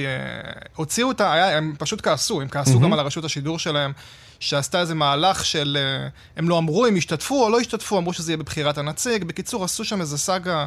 [0.75, 1.57] הוציאו את ה...
[1.57, 2.83] הם פשוט כעסו, הם כעסו mm-hmm.
[2.83, 3.93] גם על הרשות השידור שלהם.
[4.39, 5.77] שעשתה איזה מהלך של...
[5.79, 6.07] אה,
[6.37, 9.23] הם לא אמרו אם ישתתפו או לא ישתתפו, אמרו שזה יהיה בבחירת הנציג.
[9.23, 10.65] בקיצור, עשו שם איזה סאגה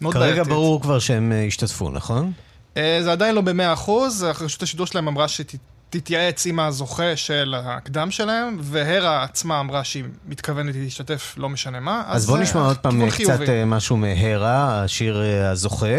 [0.00, 0.42] מאוד בעייתית.
[0.42, 2.32] כרגע ברור כבר שהם אה, ישתתפו, נכון?
[2.76, 8.10] אה, זה עדיין לא במאה אחוז, רשות השידור שלהם אמרה שתתייעץ עם הזוכה של הקדם
[8.10, 12.02] שלהם, והרה עצמה אמרה שהיא מתכוונת להשתתף, לא משנה מה.
[12.06, 15.96] אז, אז בוא נשמע עוד פעם קצת משהו מהרה, השיר הזוכה.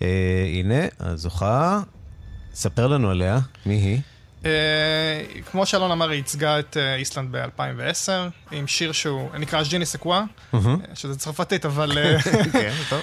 [0.00, 1.80] הנה, הזוכה.
[2.54, 4.00] ספר לנו עליה, מי היא?
[4.42, 4.44] Uh,
[5.50, 8.10] כמו שאלון אמר, היא ייצגה את uh, איסלנד ב-2010,
[8.52, 10.24] עם שיר שהוא נקרא ז'יני סקווה,
[10.54, 10.56] uh,
[10.94, 11.98] שזה צרפתית, אבל...
[12.52, 13.00] כן, טוב.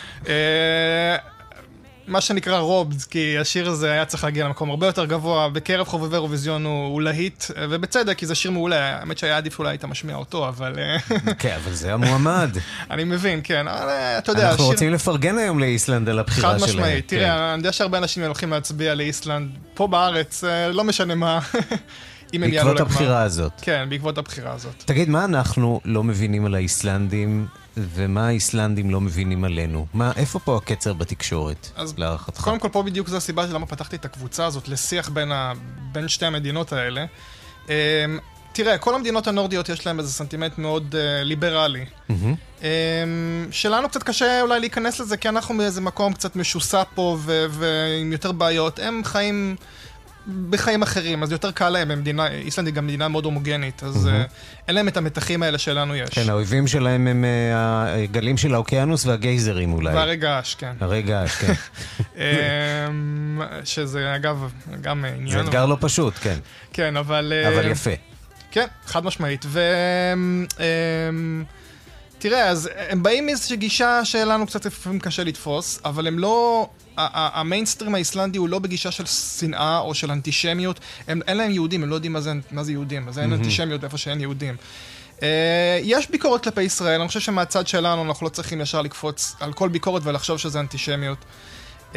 [2.08, 6.16] מה שנקרא רובד, כי השיר הזה היה צריך להגיע למקום הרבה יותר גבוה, בקרב חובבי
[6.16, 10.16] אירוויזיון הוא, הוא להיט, ובצדק, כי זה שיר מעולה, האמת שהיה עדיף אולי היית משמיע
[10.16, 10.76] אותו, אבל...
[11.40, 12.58] כן, אבל זה המועמד.
[12.92, 14.42] אני מבין, כן, אבל אתה יודע...
[14.42, 14.66] אנחנו השיר...
[14.66, 16.60] רוצים לפרגן היום לאיסלנד על הבחירה שלהם.
[16.60, 17.32] חד משמעית, תראה, כן.
[17.32, 21.40] אני יודע שהרבה אנשים הולכים להצביע לאיסלנד, פה בארץ, אה, לא משנה מה.
[22.34, 22.84] אם הם יעלו לגמר.
[22.84, 23.52] בעקבות הבחירה הזאת.
[23.62, 24.84] כן, בעקבות הבחירה הזאת.
[24.86, 27.48] תגיד, מה אנחנו לא מבינים על האיסלנדים
[27.78, 29.86] ומה האיסלנדים לא מבינים עלינו?
[29.94, 32.42] מה, איפה פה הקצר בתקשורת, להערכתך?
[32.42, 35.54] קודם כל, פה בדיוק זו הסיבה למה פתחתי את הקבוצה הזאת לשיח בין, ה...
[35.92, 37.06] בין שתי המדינות האלה.
[37.66, 37.70] Um,
[38.52, 41.86] תראה, כל המדינות הנורדיות יש להם איזה סנטימנט מאוד uh, ליברלי.
[41.86, 42.14] Mm-hmm.
[42.60, 42.64] Um,
[43.52, 47.18] שלנו קצת קשה אולי להיכנס לזה, כי אנחנו מאיזה מקום קצת משוסע פה
[47.50, 48.80] ועם יותר בעיות.
[48.80, 49.56] הם חיים...
[50.50, 54.32] בחיים אחרים, אז יותר קל להם, מדינה, איסלנד היא גם מדינה מאוד הומוגנית, אז mm-hmm.
[54.68, 56.10] אין להם את המתחים האלה שלנו יש.
[56.10, 57.58] כן, האויבים שלהם הם uh,
[58.04, 59.96] הגלים של האוקיינוס והגייזרים אולי.
[59.96, 60.74] והרי געש, כן.
[60.80, 61.54] הרי געש, כן.
[62.18, 64.52] אמ, שזה אגב
[64.82, 65.30] גם עניין...
[65.30, 66.38] זה אתגר לא פשוט, כן.
[66.74, 67.34] כן, אבל...
[67.48, 67.92] אבל יפה.
[68.52, 69.46] כן, חד משמעית.
[69.48, 69.60] ו...
[72.20, 76.70] תראה, אז הם באים מאיזושהי גישה שלנו קצת לפעמים קשה לתפוס, אבל הם לא...
[76.98, 80.80] המיינסטרים האיסלנדי הוא לא בגישה של שנאה או של אנטישמיות.
[81.08, 83.84] הם, אין להם יהודים, הם לא יודעים מה זה, מה זה יהודים, אז אין אנטישמיות
[83.84, 84.56] איפה שאין יהודים.
[85.18, 85.22] Uh,
[85.84, 89.70] יש ביקורת כלפי ישראל, אני חושב שמהצד שלנו אנחנו לא צריכים ישר לקפוץ על כל
[89.70, 91.18] ביקורת ולחשוב שזה אנטישמיות.
[91.92, 91.96] Uh,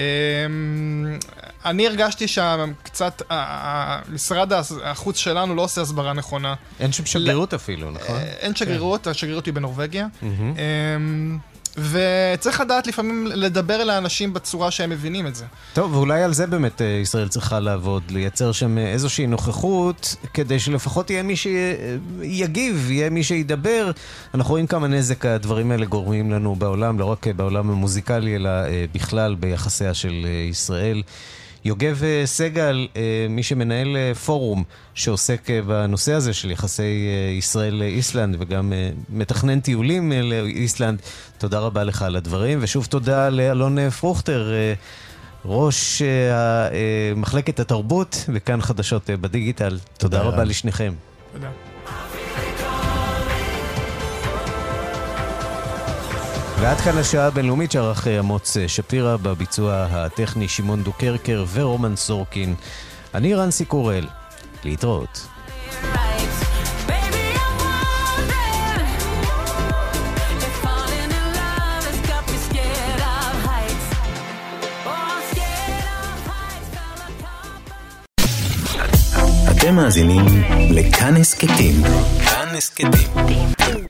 [1.65, 3.23] אני הרגשתי שקצת,
[4.09, 6.55] משרד החוץ שלנו לא עושה הסברה נכונה.
[6.81, 8.17] אין שם שגרירות אפילו, נכון?
[8.21, 9.11] אין שגרירות, כן.
[9.11, 10.07] השגרירות היא בנורבגיה.
[11.79, 15.45] וצריך לדעת לפעמים לדבר אל האנשים בצורה שהם מבינים את זה.
[15.73, 20.59] טוב, ואולי על זה באמת אה, ישראל צריכה לעבוד, לייצר שם אה, איזושהי נוכחות, כדי
[20.59, 23.91] שלפחות יהיה מי שיגיב, יהיה מי שידבר.
[24.35, 28.85] אנחנו רואים כמה נזק הדברים האלה גורמים לנו בעולם, לא רק בעולם המוזיקלי, אלא אה,
[28.95, 31.03] בכלל ביחסיה של ישראל.
[31.65, 37.09] יוגב אה, סגל, אה, מי שמנהל אה, פורום שעוסק בנושא הזה של יחסי
[37.39, 38.73] ישראל-איסלנד וגם
[39.09, 41.03] מתכנן טיולים לאיסלנד,
[41.39, 44.53] תודה רבה לך על הדברים, ושוב תודה לאלון פרוכטר.
[45.45, 46.03] ראש
[47.17, 49.79] מחלקת התרבות וכאן חדשות בדיגיטל.
[49.99, 50.93] תודה רבה לשניכם.
[51.33, 51.70] תודה.
[56.61, 62.55] ועד כאן השעה הבינלאומית שערך אה, אמוץ אה, שפירא בביצוע הטכני שמעון דוקרקר ורומן סורקין.
[63.15, 64.07] אני רנסי קורל,
[64.65, 65.27] להתראות.
[79.51, 80.25] אתם מאזינים
[80.71, 81.75] לכאן הסכתים.
[82.25, 83.90] כאן הסכתים.